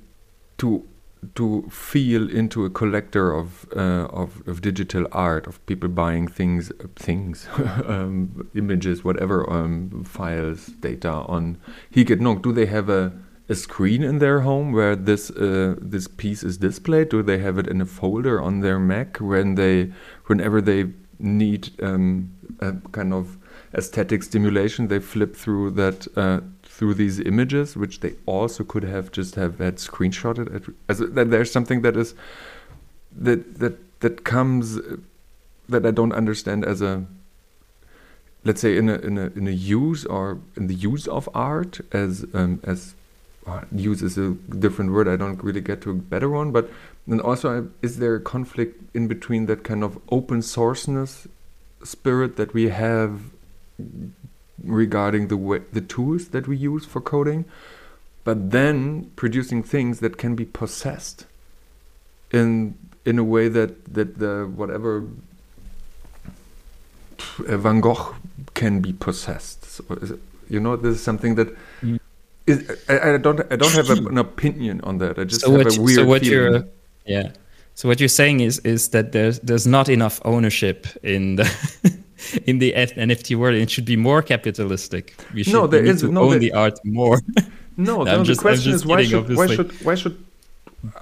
[0.59, 0.87] to
[1.35, 6.71] to feel into a collector of uh, of, of, digital art of people buying things
[6.95, 7.49] things
[7.87, 11.59] um, images whatever um, files data on
[11.91, 13.13] Hic et Nunc do they have a
[13.49, 17.11] a screen in their home where this uh, this piece is displayed?
[17.11, 19.93] Do they have it in a folder on their Mac when they
[20.27, 23.39] whenever they need um, a kind of
[23.75, 26.41] aesthetic stimulation they flip through that uh,
[26.77, 30.55] through these images, which they also could have just have had screenshotted.
[30.55, 30.99] At, as
[31.31, 32.15] there's something that is
[33.27, 34.79] that that that comes
[35.71, 37.07] that I don't understand as a
[38.45, 41.81] let's say in a in a in a use or in the use of art
[41.93, 42.95] as um, as
[43.47, 44.31] uh, use is a
[44.65, 45.09] different word.
[45.09, 46.69] I don't really get to a better one, but
[47.07, 51.27] then also, is there a conflict in between that kind of open sourceness
[51.85, 53.21] spirit that we have
[54.63, 57.45] regarding the way, the tools that we use for coding,
[58.25, 61.27] but then producing things that can be possessed
[62.33, 65.05] in in a way that that the whatever
[67.39, 68.15] Van Gogh
[68.55, 69.65] can be possessed.
[69.65, 71.99] So you know, this is something that mm.
[72.47, 75.19] is, I, I, don't I don't have a, an opinion on that.
[75.19, 76.53] I just so have a weird so what feeling.
[76.53, 76.65] You're,
[77.05, 77.33] yeah.
[77.75, 81.47] So what you're saying is is that there's there's not enough ownership in the
[82.47, 83.57] in the NFT world.
[83.57, 85.15] It should be more capitalistic.
[85.35, 87.21] We should no, there is, to no, own there, the art more.
[87.77, 90.25] no, no just, the question is why kidding, should why should why should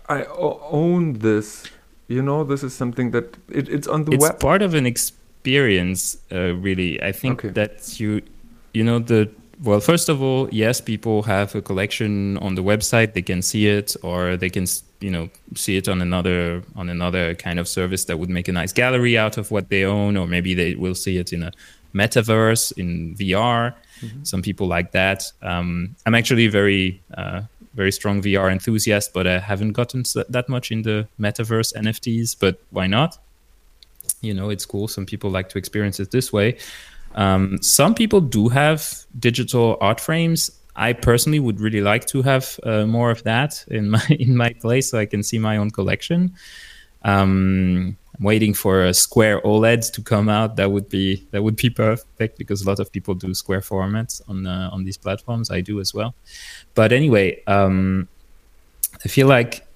[0.08, 1.64] I own this?
[2.08, 4.34] You know, this is something that it, it's on the it's web.
[4.34, 7.02] It's part of an experience, uh, really.
[7.02, 7.52] I think okay.
[7.54, 8.22] that you
[8.72, 9.30] you know the
[9.62, 13.14] well first of all yes people have a collection on the website.
[13.14, 14.66] They can see it or they can
[15.00, 18.52] you know see it on another on another kind of service that would make a
[18.52, 21.52] nice gallery out of what they own or maybe they will see it in a
[21.94, 24.24] metaverse in vr mm-hmm.
[24.24, 25.30] some people like that.
[25.42, 27.42] Um, i'm actually very uh,
[27.74, 32.59] very strong vr enthusiast but i haven't gotten that much in the metaverse nfts but
[32.70, 33.18] why not?
[34.20, 34.88] You know it's cool.
[34.88, 36.57] Some people like to experience it this way
[37.14, 40.50] um, some people do have digital art frames.
[40.76, 44.52] I personally would really like to have uh, more of that in my in my
[44.52, 46.34] place, so I can see my own collection.
[47.02, 50.56] Um, I'm waiting for a square OLED to come out.
[50.56, 54.20] That would be that would be perfect because a lot of people do square formats
[54.28, 55.50] on uh, on these platforms.
[55.50, 56.14] I do as well.
[56.74, 58.08] But anyway, um,
[59.04, 59.66] I feel like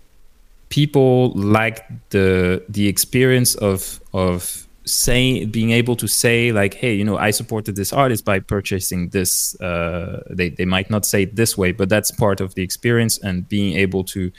[0.69, 7.05] people like the the experience of of saying being able to say like hey you
[7.05, 11.37] know i supported this artist by purchasing this uh, they, they might not say it
[11.37, 14.33] this way but that's part of the experience and being able to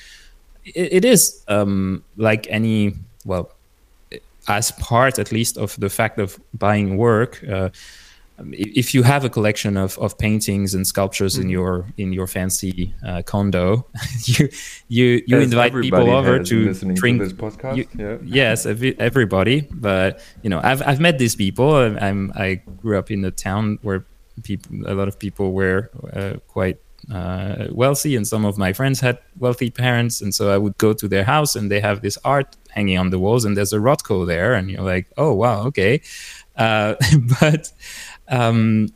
[0.66, 2.94] it, it is um, like any
[3.26, 3.52] well
[4.48, 7.70] as part at least of the fact of buying work uh,
[8.52, 11.42] if you have a collection of, of paintings and sculptures mm.
[11.42, 13.86] in your in your fancy uh, condo,
[14.24, 14.50] you
[14.88, 17.20] you you invite people over to drink.
[17.20, 17.78] To this podcast.
[17.78, 18.18] You, yeah.
[18.24, 19.62] Yes, everybody.
[19.72, 21.74] But you know, I've I've met these people.
[21.76, 24.06] I'm I grew up in a town where
[24.44, 26.78] people a lot of people were uh, quite
[27.12, 30.94] uh, wealthy, and some of my friends had wealthy parents, and so I would go
[30.94, 33.80] to their house, and they have this art hanging on the walls, and there's a
[33.80, 36.02] Rothko there, and you're like, oh wow, okay.
[36.56, 36.96] Uh,
[37.40, 37.72] but
[38.30, 38.90] um,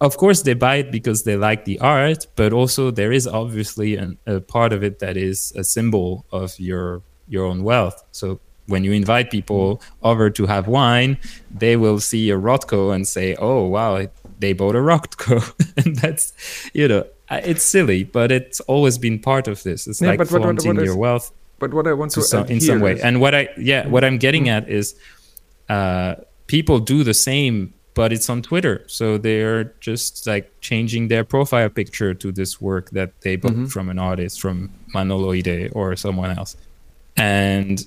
[0.00, 3.96] of course, they buy it because they like the art, but also there is obviously
[3.96, 8.04] an, a part of it that is a symbol of your your own wealth.
[8.12, 11.18] So when you invite people over to have wine,
[11.50, 14.06] they will see a Rothko and say, "Oh, wow,
[14.38, 15.42] they bought a Rothko,"
[15.84, 16.32] and that's
[16.72, 19.86] you know it's silly, but it's always been part of this.
[19.86, 21.32] It's yeah, like flaunting what, what, what your wealth.
[21.58, 23.88] But what I want to, to some, in some way, is, and what I yeah,
[23.88, 24.94] what I'm getting at is
[25.68, 26.14] uh,
[26.46, 28.84] people do the same but it's on Twitter.
[28.86, 33.66] So they're just like changing their profile picture to this work that they bought mm-hmm.
[33.74, 36.56] from an artist, from Manoloide or someone else.
[37.16, 37.84] And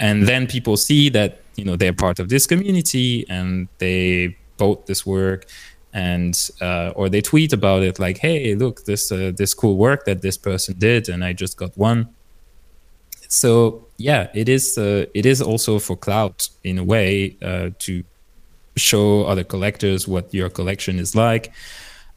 [0.00, 4.86] and then people see that, you know, they're part of this community and they bought
[4.86, 5.46] this work
[5.92, 10.06] and uh, or they tweet about it like, hey, look, this uh, this cool work
[10.06, 12.08] that this person did and I just got one.
[13.28, 18.02] So yeah, it is uh, it is also for clout in a way uh, to
[18.76, 21.52] show other collectors what your collection is like.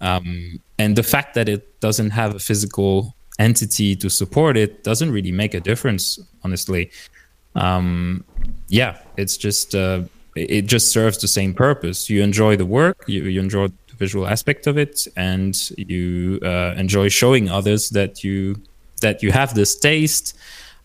[0.02, 5.12] Um, and the fact that it doesn't have a physical entity to support it doesn't
[5.12, 6.92] really make a difference, honestly.
[7.56, 8.24] Um,
[8.68, 10.04] yeah, it's just uh,
[10.36, 12.10] it just serves the same purpose.
[12.10, 16.74] You enjoy the work, you, you enjoy the visual aspect of it, and you uh,
[16.78, 18.62] enjoy showing others that you
[19.02, 20.38] that you have this taste.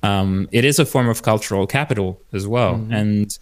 [0.03, 2.93] Um, it is a form of cultural capital as well, mm-hmm.
[2.93, 3.39] and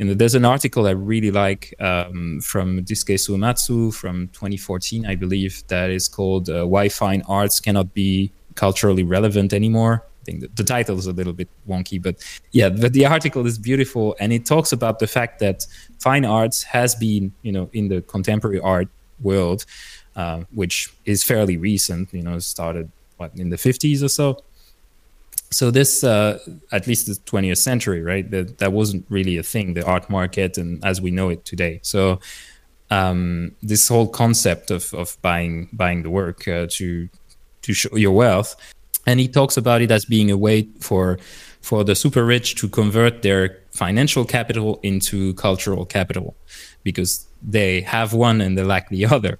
[0.00, 5.14] you know, there's an article I really like um, from Daisuke Suematsu from 2014, I
[5.14, 10.40] believe, that is called uh, "Why Fine Arts Cannot Be Culturally Relevant Anymore." I think
[10.40, 12.16] the, the title is a little bit wonky, but
[12.52, 15.66] yeah, but the article is beautiful, and it talks about the fact that
[15.98, 18.88] fine arts has been, you know, in the contemporary art
[19.20, 19.66] world,
[20.16, 22.14] uh, which is fairly recent.
[22.14, 24.42] You know, started what in the 50s or so
[25.50, 26.38] so this uh,
[26.70, 30.56] at least the 20th century right that, that wasn't really a thing the art market
[30.58, 31.80] and as we know it today.
[31.82, 32.20] So
[32.90, 37.08] um, this whole concept of, of buying buying the work uh, to
[37.62, 38.56] to show your wealth
[39.06, 41.18] and he talks about it as being a way for
[41.60, 46.34] for the super rich to convert their financial capital into cultural capital
[46.82, 49.38] because they have one and they lack the other.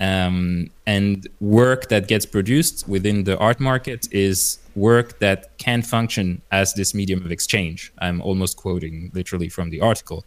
[0.00, 6.42] Um, and work that gets produced within the art market is work that can function
[6.50, 7.92] as this medium of exchange.
[7.98, 10.24] I'm almost quoting literally from the article.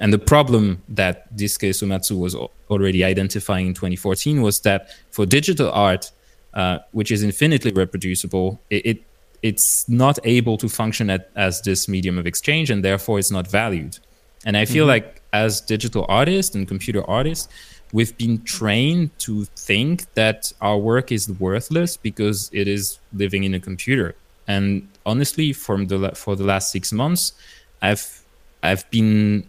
[0.00, 2.34] And the problem that Daisuke Suematsu was
[2.70, 6.10] already identifying in 2014 was that for digital art,
[6.54, 9.02] uh, which is infinitely reproducible, it, it,
[9.42, 13.46] it's not able to function at, as this medium of exchange, and therefore it's not
[13.46, 13.98] valued.
[14.44, 15.04] And I feel mm-hmm.
[15.06, 17.48] like as digital artists and computer artists,
[17.92, 23.54] we've been trained to think that our work is worthless because it is living in
[23.54, 24.14] a computer.
[24.48, 27.32] And honestly, from the for the last six months,
[27.80, 28.22] I've
[28.62, 29.48] I've been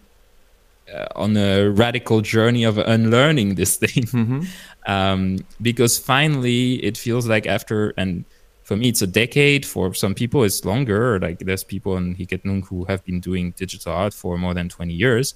[0.94, 4.42] uh, on a radical journey of unlearning this thing mm-hmm.
[4.86, 8.26] um, because finally it feels like after and
[8.64, 12.34] for me it's a decade for some people it's longer like there's people in Hic
[12.34, 15.36] et Nunc who have been doing digital art for more than 20 years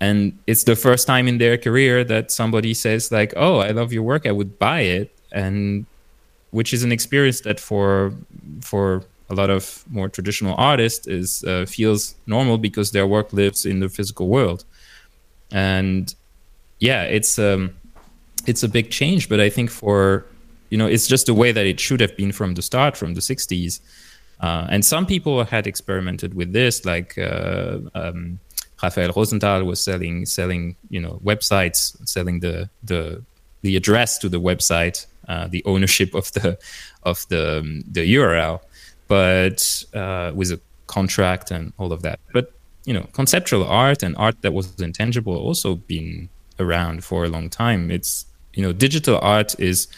[0.00, 3.92] and it's the first time in their career that somebody says like oh i love
[3.92, 5.12] your work i would buy it.
[5.32, 5.86] And
[6.50, 8.12] which is an experience that for
[8.60, 13.64] for a lot of more traditional artists is uh, feels normal because their work lives
[13.64, 14.64] in the physical world.
[15.52, 16.12] And
[16.80, 17.70] yeah it's um
[18.46, 20.24] it's a big change but i think for
[20.70, 23.14] you know it's just the way that it should have been from the start from
[23.14, 23.80] the 60s
[24.40, 28.38] uh, and some people had experimented with this like uh, um,
[28.82, 33.22] Rafaël Rozendaal was selling selling you know websites, selling the the
[33.62, 36.58] the address to the website, uh, the ownership of the
[37.02, 38.60] of the um, the URL,
[39.08, 42.18] but uh, with a contract and all of that.
[42.32, 42.52] But
[42.84, 46.28] you know, conceptual art and art that was intangible also been
[46.58, 47.90] around for a long time.
[47.90, 49.88] It's you know, digital art is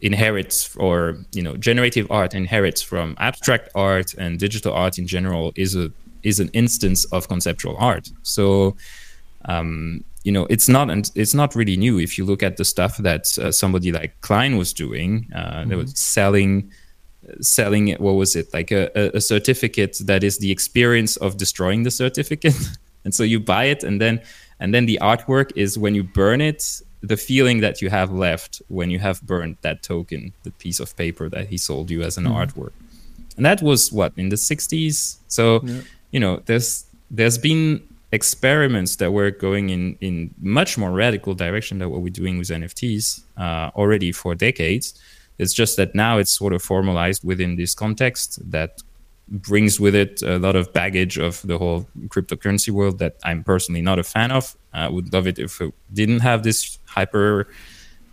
[0.00, 5.52] inherits or you know generative art inherits from abstract art and digital art in general
[5.56, 5.90] is a
[6.28, 8.10] is an instance of conceptual art.
[8.22, 8.76] So,
[9.46, 11.98] um, you know, it's not it's not really new.
[11.98, 15.68] If you look at the stuff that uh, somebody like Klein was doing, uh, mm-hmm.
[15.68, 16.70] they were selling
[17.40, 21.90] selling what was it like a, a certificate that is the experience of destroying the
[21.90, 22.56] certificate
[23.04, 24.20] and so you buy it and then
[24.60, 28.62] and then the artwork is when you burn it the feeling that you have left
[28.68, 32.16] when you have burned that token the piece of paper that he sold you as
[32.16, 32.34] an mm.
[32.34, 32.72] artwork
[33.36, 35.80] and that was what in the 60s so yeah
[36.10, 37.82] you know, there's there's been
[38.12, 42.48] experiments that were going in in much more radical direction than what we're doing with
[42.48, 44.98] NFTs uh, already for decades.
[45.38, 48.82] It's just that now it's sort of formalized within this context that
[49.28, 53.82] brings with it a lot of baggage of the whole cryptocurrency world that I'm personally
[53.82, 54.56] not a fan of.
[54.72, 57.46] I would love it if it didn't have this hyper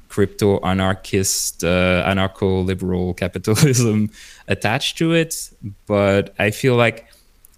[0.09, 4.11] crypto anarchist, uh, anarcho liberal capitalism
[4.47, 5.49] attached to it.
[5.87, 7.07] But I feel like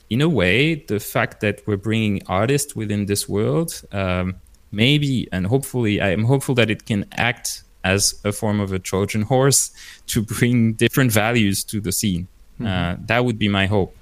[0.09, 4.35] in a way, the fact that we're bringing artists within this world, um,
[4.71, 8.79] maybe and hopefully, I am hopeful that it can act as a form of a
[8.79, 9.71] Trojan horse
[10.07, 12.27] to bring different values to the scene.
[12.59, 12.67] Mm-hmm.
[12.67, 13.95] Uh, that would be my hope.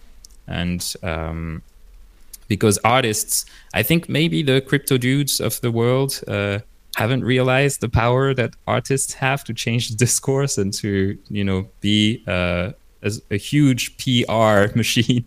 [0.48, 1.64] And um,
[2.48, 6.60] because artists, I think maybe the crypto dudes of the world uh,
[6.96, 11.68] haven't realized the power that artists have to change the discourse and to, you know,
[11.82, 15.26] be uh, a, a huge PR machine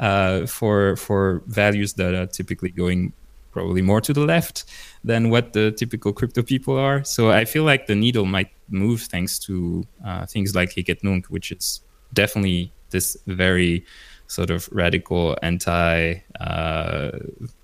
[0.00, 3.12] uh, for for values that are typically going
[3.52, 4.64] probably more to the left
[5.04, 7.02] than what the typical crypto people are.
[7.04, 11.02] So I feel like the needle might move thanks to uh, things like Hic et
[11.02, 11.80] Nunc, which is
[12.12, 13.84] definitely this very
[14.26, 17.10] sort of radical anti, uh,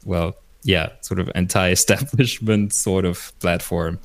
[0.05, 3.99] well, yeah, sort of anti-establishment sort of platform.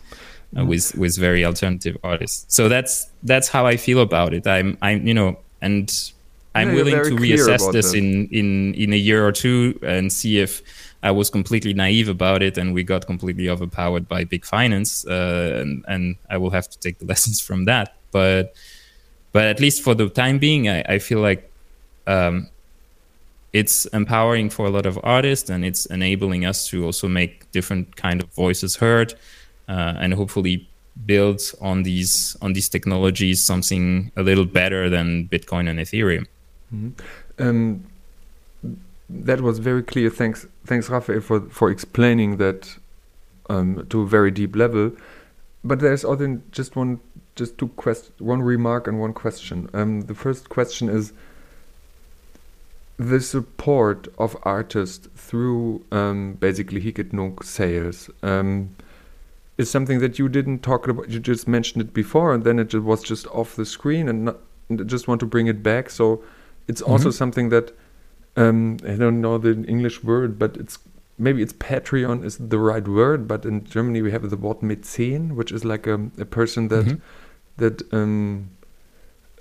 [0.58, 4.48] Uh, with with very alternative artists, so that's that's how I feel about it.
[4.48, 6.12] I'm I'm you know, and
[6.60, 10.40] I'm yeah, willing to reassess this in, in, in a year or two and see
[10.40, 10.62] if
[11.02, 15.06] I was completely naive about it and we got completely overpowered by big finance.
[15.06, 17.96] Uh, and, and I will have to take the lessons from that.
[18.12, 18.56] But
[19.32, 21.52] but at least for the time being, I, I feel like
[22.08, 22.50] um,
[23.54, 27.96] it's empowering for a lot of artists and it's enabling us to also make different
[27.96, 29.14] kind of voices heard
[29.68, 30.68] uh, and hopefully
[31.06, 36.26] build on these on these technologies something a little better than Bitcoin and Ethereum.
[36.74, 37.44] Mm-hmm.
[37.44, 37.86] Um,
[39.10, 40.10] that was very clear.
[40.10, 42.78] Thanks, thanks, Raphael, for for explaining that
[43.50, 44.92] um, to a very deep level.
[45.64, 47.00] But there's also just one,
[47.36, 49.70] just two quest, one remark and one question.
[49.74, 51.12] Um, the first question is
[52.98, 58.76] the support of artists through um, basically Hic et Nunc sales um,
[59.58, 61.10] is something that you didn't talk about.
[61.10, 64.38] You just mentioned it before, and then it was just off the screen, and, not,
[64.70, 65.90] and just want to bring it back.
[65.90, 66.24] So
[66.70, 67.22] it's also mm-hmm.
[67.22, 67.68] something that
[68.38, 70.78] um, I don't know the English word, but it's
[71.18, 75.24] maybe it's Patreon is the right word, but in Germany we have the word Mäzen,
[75.38, 77.02] which is like a, a person that Mhm.
[77.58, 78.50] that um,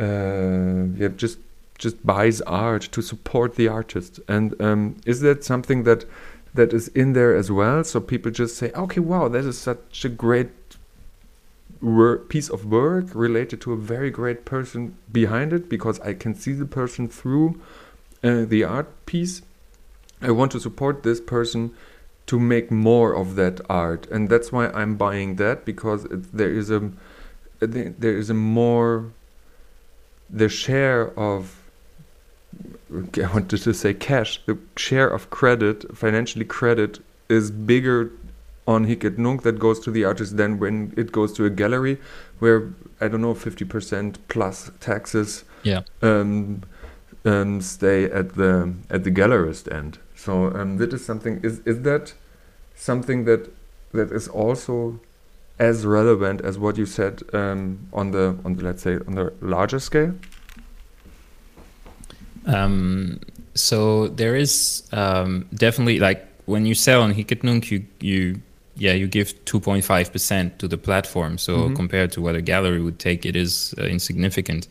[0.00, 1.38] uh, yeah just
[1.84, 4.20] just buys art to support the artist.
[4.26, 6.04] And um, is that something that
[6.54, 7.84] that is in there as well?
[7.84, 10.48] So people just say, okay, wow, that is such a great
[12.28, 16.52] piece of work related to a very great person behind it because I can see
[16.52, 17.60] the person through
[18.22, 19.42] uh, the art piece.
[20.20, 21.72] I want to support this person
[22.26, 26.50] to make more of that art, and that's why I'm buying that because it, there
[26.50, 26.90] is a
[27.60, 29.10] there is a more
[30.30, 31.58] the share of
[32.92, 34.40] I wanted to say cash.
[34.46, 38.10] The share of credit, financially credit, is bigger
[38.68, 41.50] on Hic et Nunc that goes to the artist Then when it goes to a
[41.50, 41.96] gallery,
[42.38, 42.58] where
[43.00, 45.82] I don't know, fifty percent plus taxes Yeah.
[46.02, 46.62] um,
[47.24, 49.98] um, stay at the at the gallerist end.
[50.14, 51.40] So um, that is something.
[51.42, 52.14] Is is that
[52.76, 53.48] something that
[53.92, 55.00] that is also
[55.58, 59.32] as relevant as what you said um, on the on the let's say on the
[59.40, 60.12] larger scale?
[62.46, 63.20] Um,
[63.54, 68.40] so there is um, definitely like when you sell on Hic et Nunc, you you
[68.78, 71.38] yeah you give 2.5 percent to the platform.
[71.38, 71.76] So Mhm.
[71.76, 74.68] compared to what a gallery would take, it is uh, insignificant.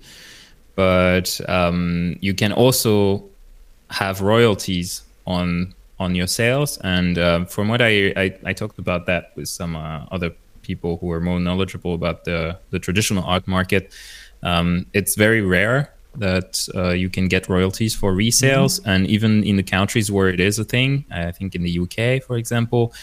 [0.76, 3.24] But um, you can also
[3.90, 9.06] have royalties on on your sales, and uh, from what I, I I talked about
[9.08, 10.32] that with some uh, other
[10.62, 13.92] people who are more knowledgeable about the the traditional art market.
[14.44, 15.90] Um, it's very rare
[16.20, 20.40] that uh, you can get royalties for resales, and even in the countries where it
[20.40, 22.94] is a thing, I think in the UK, for example,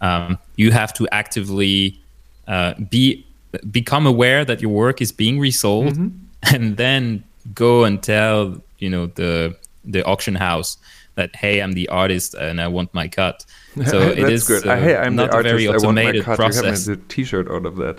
[0.00, 2.00] um, you have to actively
[2.48, 3.26] uh, be
[3.70, 5.96] become aware that your work is being resold,
[6.42, 7.24] and then
[7.54, 10.76] go and tell you know the the auction house
[11.14, 13.44] that hey, I'm the artist and I want my cut.
[13.86, 14.66] So it is good.
[14.66, 15.84] uh, hey, I'm not the a very artist.
[15.84, 16.36] I want my automated cut.
[16.36, 16.86] process.
[16.86, 17.96] You have made a T-shirt out of that.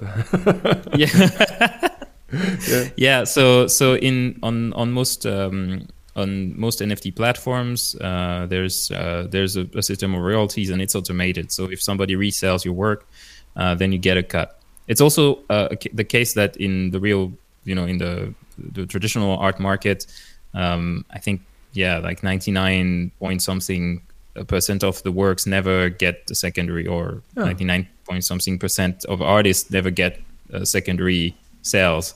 [2.33, 2.89] yeah.
[2.97, 3.23] yeah.
[3.23, 9.55] So so in on on most um, on most NFT platforms, uh, there's uh, there's
[9.57, 11.51] a, a system of royalties and it's automated.
[11.51, 13.07] So if somebody resells your work,
[13.55, 14.59] uh, then you get a cut.
[14.87, 17.31] It's also uh, the case that in the real,
[17.63, 20.05] you know, in the the traditional art market,
[20.53, 21.41] um, I think
[21.73, 24.01] yeah, like 99 point something
[24.47, 27.45] percent of the works never get the secondary, or Oh.
[27.45, 30.19] 99 point something percent of artists never get
[30.53, 32.15] uh, secondary sales.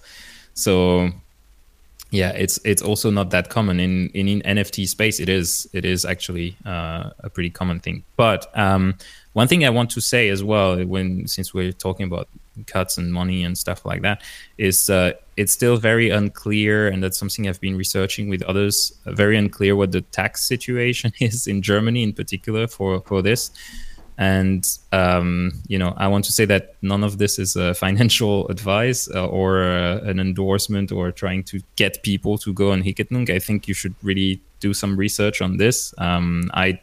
[0.53, 1.11] So
[2.15, 5.19] yeah, it's it's also not that common in in, in NFT space.
[5.19, 8.03] It is it is actually uh, a pretty common thing.
[8.15, 8.95] But um,
[9.33, 12.29] one thing I want to say as well, when since we're talking about
[12.67, 14.21] cuts and money and stuff like that,
[14.57, 18.93] is uh, it's still very unclear, and that's something I've been researching with others.
[19.05, 23.51] Uh, very unclear what the tax situation is in Germany, in particular, for for this.
[24.17, 28.47] And um, you know, I want to say that none of this is uh, financial
[28.47, 32.99] advice uh, or uh, an endorsement or trying to get people to go on Hic
[32.99, 33.29] et Nunc.
[33.29, 35.93] I think you should really do some research on this.
[35.97, 36.79] Um, I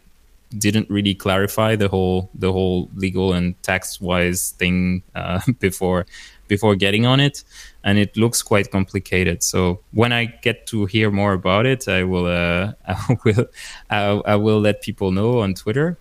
[0.59, 6.07] didn't really clarify the whole the whole legal and tax wise thing uh, before
[6.49, 7.45] before getting on it,
[7.83, 9.43] and it looks quite complicated.
[9.43, 13.47] So when I get to hear more about it, I will uh, I will
[13.91, 14.01] I,
[14.35, 15.97] I will let people know on Twitter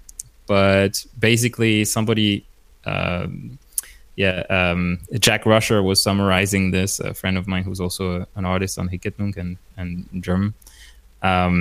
[0.51, 2.45] but basically somebody
[2.85, 3.57] um,
[4.17, 6.99] yeah um, jack rusher was summarizing this.
[6.99, 10.53] A friend of mine who's also an artist on Hic et Nunc and, and german
[11.21, 11.55] um,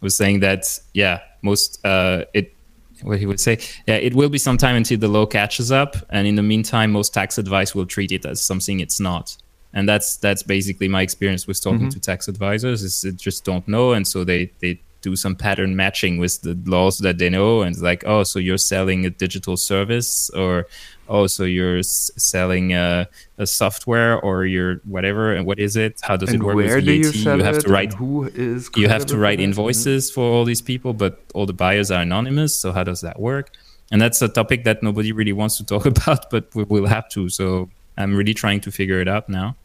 [0.00, 0.62] was saying that
[0.94, 2.54] yeah most uh, it
[3.02, 3.58] what he would say
[3.88, 5.96] yeah it will be some time until the law catches up.
[6.10, 9.36] And in the meantime most tax advice will treat it as something it's not.
[9.72, 13.66] And that's that's basically my experience with talking to tax advisors is they just don't
[13.66, 13.86] know.
[13.96, 17.78] And so they they do some pattern matching with the laws that they know and
[17.80, 20.66] like oh so you're selling a digital service or
[21.08, 23.08] oh so you're s- selling a,
[23.38, 26.00] a software or you're whatever and what is it?
[26.02, 27.14] How does and it work where with do you VAT?
[27.14, 30.62] sell you have to write who is you have to write invoices for all these
[30.62, 33.50] people but all the buyers are anonymous so how does that work?
[33.92, 37.08] And that's a topic that nobody really wants to talk about but we will have
[37.10, 39.56] to so i'm really trying to figure it out now.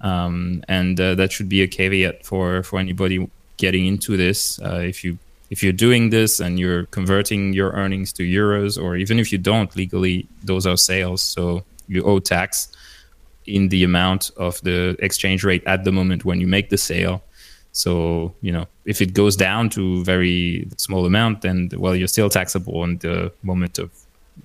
[0.00, 3.28] Um, and uh, that should be a caveat for for anybody
[3.58, 5.18] getting into this uh, if you
[5.50, 9.38] if you're doing this and you're converting your earnings to euros or even if you
[9.38, 12.68] don't legally those are sales so you owe tax
[13.48, 17.22] in the amount of the exchange rate at the moment when you make the sale.
[17.72, 22.28] So you know if it goes down to very small amount then well you're still
[22.28, 23.90] taxable on the moment of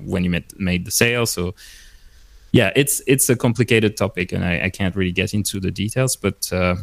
[0.03, 1.25] when you made, made the sale.
[1.25, 1.53] So
[2.51, 6.15] yeah it's it's a complicated topic and i, I can't really get into the details
[6.15, 6.75] but uh,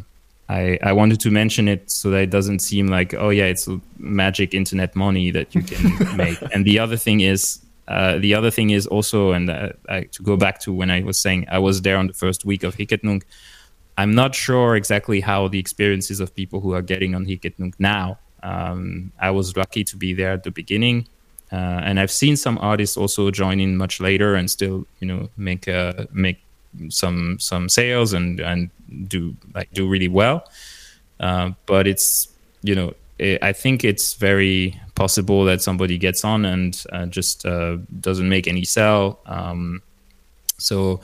[0.51, 3.68] I, I wanted to mention it so that it doesn't seem like oh yeah it's
[3.98, 6.39] magic internet money that you can make.
[6.52, 10.22] And the other thing is uh, the other thing is also and uh, I, to
[10.22, 12.74] go back to when I was saying I was there on the first week of
[12.74, 13.24] Hic et Nunc
[13.97, 17.59] I'm not sure exactly how the experiences of people who are getting on Hic et
[17.59, 21.06] Nunc now um, I was lucky to be there at the beginning.
[21.52, 25.28] Uh, and I've seen some artists also join in much later and still you know
[25.36, 26.39] make uh, make
[26.88, 28.70] some some sales and and
[29.09, 30.44] do like do really well.
[31.18, 32.28] Uh, but it's
[32.62, 32.94] you know
[33.42, 38.48] I think it's very possible that somebody gets on and uh, just uh, doesn't make
[38.48, 39.20] any sell.
[39.26, 39.82] Um,
[40.56, 41.01] so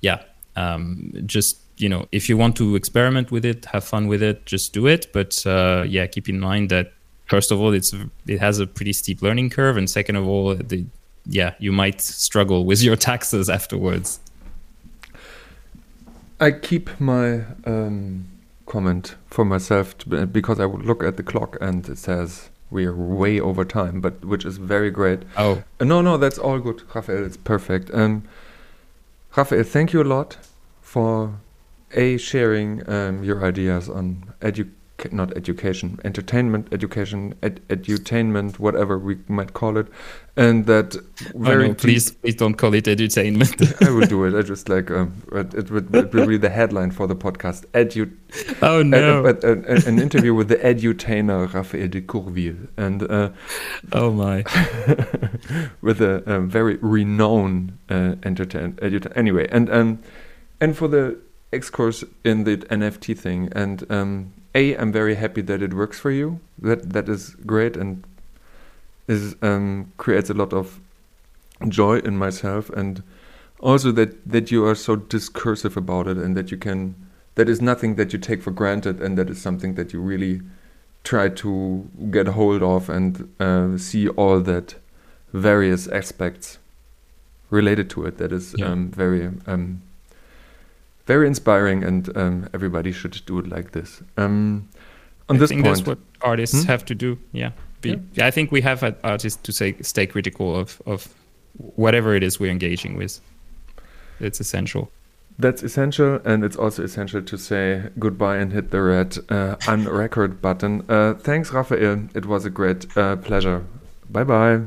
[0.00, 0.22] yeah,
[0.56, 4.46] um, just you know if you want to experiment with it, have fun with it,
[4.46, 5.12] just do it.
[5.12, 6.92] But uh, yeah, keep in mind that
[7.26, 7.94] first of all it's
[8.26, 10.84] it has a pretty steep learning curve, and second of all the
[11.26, 14.18] yeah you might struggle with your taxes afterwards.
[16.40, 18.28] I keep my um,
[18.66, 22.86] comment for myself to, because I would look at the clock and it says we
[22.86, 25.20] are way over time, but which is very great.
[25.36, 27.24] Oh, uh, no, no, that's all good, Raphael.
[27.24, 27.90] It's perfect.
[27.92, 28.24] Um,
[29.36, 30.38] Raphael, thank you a lot
[30.80, 31.40] for
[31.92, 34.76] a sharing um, your ideas on education
[35.12, 39.86] not education, entertainment, education, ed, edutainment, whatever we might call it,
[40.36, 40.94] and that
[41.34, 43.82] very oh no, please please don't call it edutainment.
[43.86, 44.38] I will do it.
[44.38, 47.66] I just like um, it, would, it will be the headline for the podcast.
[47.68, 48.10] Edu.
[48.62, 49.26] Oh no!
[49.26, 53.30] Uh, uh, uh, an interview with the edutainer Raphael de Courville, and uh,
[53.92, 54.38] oh my,
[55.82, 59.16] with a, a, very renowned uh, entertain edutainer.
[59.16, 59.98] Anyway, and um,
[60.60, 61.18] and for the
[61.52, 66.10] excurse in the NFT thing, and um, a i'm very happy that it works for
[66.10, 68.04] you that that is great and
[69.10, 70.80] is um, creates a lot of
[71.68, 73.02] joy in myself and
[73.58, 76.94] also that that you are so discursive about it and that you can
[77.34, 80.40] that is nothing that you take for granted and that is something that you really
[81.04, 84.74] try to get hold of and uh, see all that
[85.32, 86.58] various aspects
[87.50, 88.66] related to it that is yeah.
[88.66, 89.82] um, very um,
[91.10, 94.00] very inspiring, and um, everybody should do it like this.
[94.16, 94.68] Um,
[95.28, 96.68] on I this think point, that's what artists hmm?
[96.68, 97.18] have to do.
[97.32, 97.50] Yeah.
[97.80, 98.26] Be, yeah.
[98.26, 101.14] I think we have artists to say stay critical of of
[101.76, 103.20] whatever it is we're engaging with.
[104.20, 104.90] It's essential.
[105.38, 110.42] That's essential, and it's also essential to say goodbye and hit the red uh, unrecord
[110.42, 110.84] button.
[110.88, 112.08] Uh, thanks, Raphael.
[112.14, 113.64] It was a great uh, pleasure.
[114.10, 114.66] Bye bye.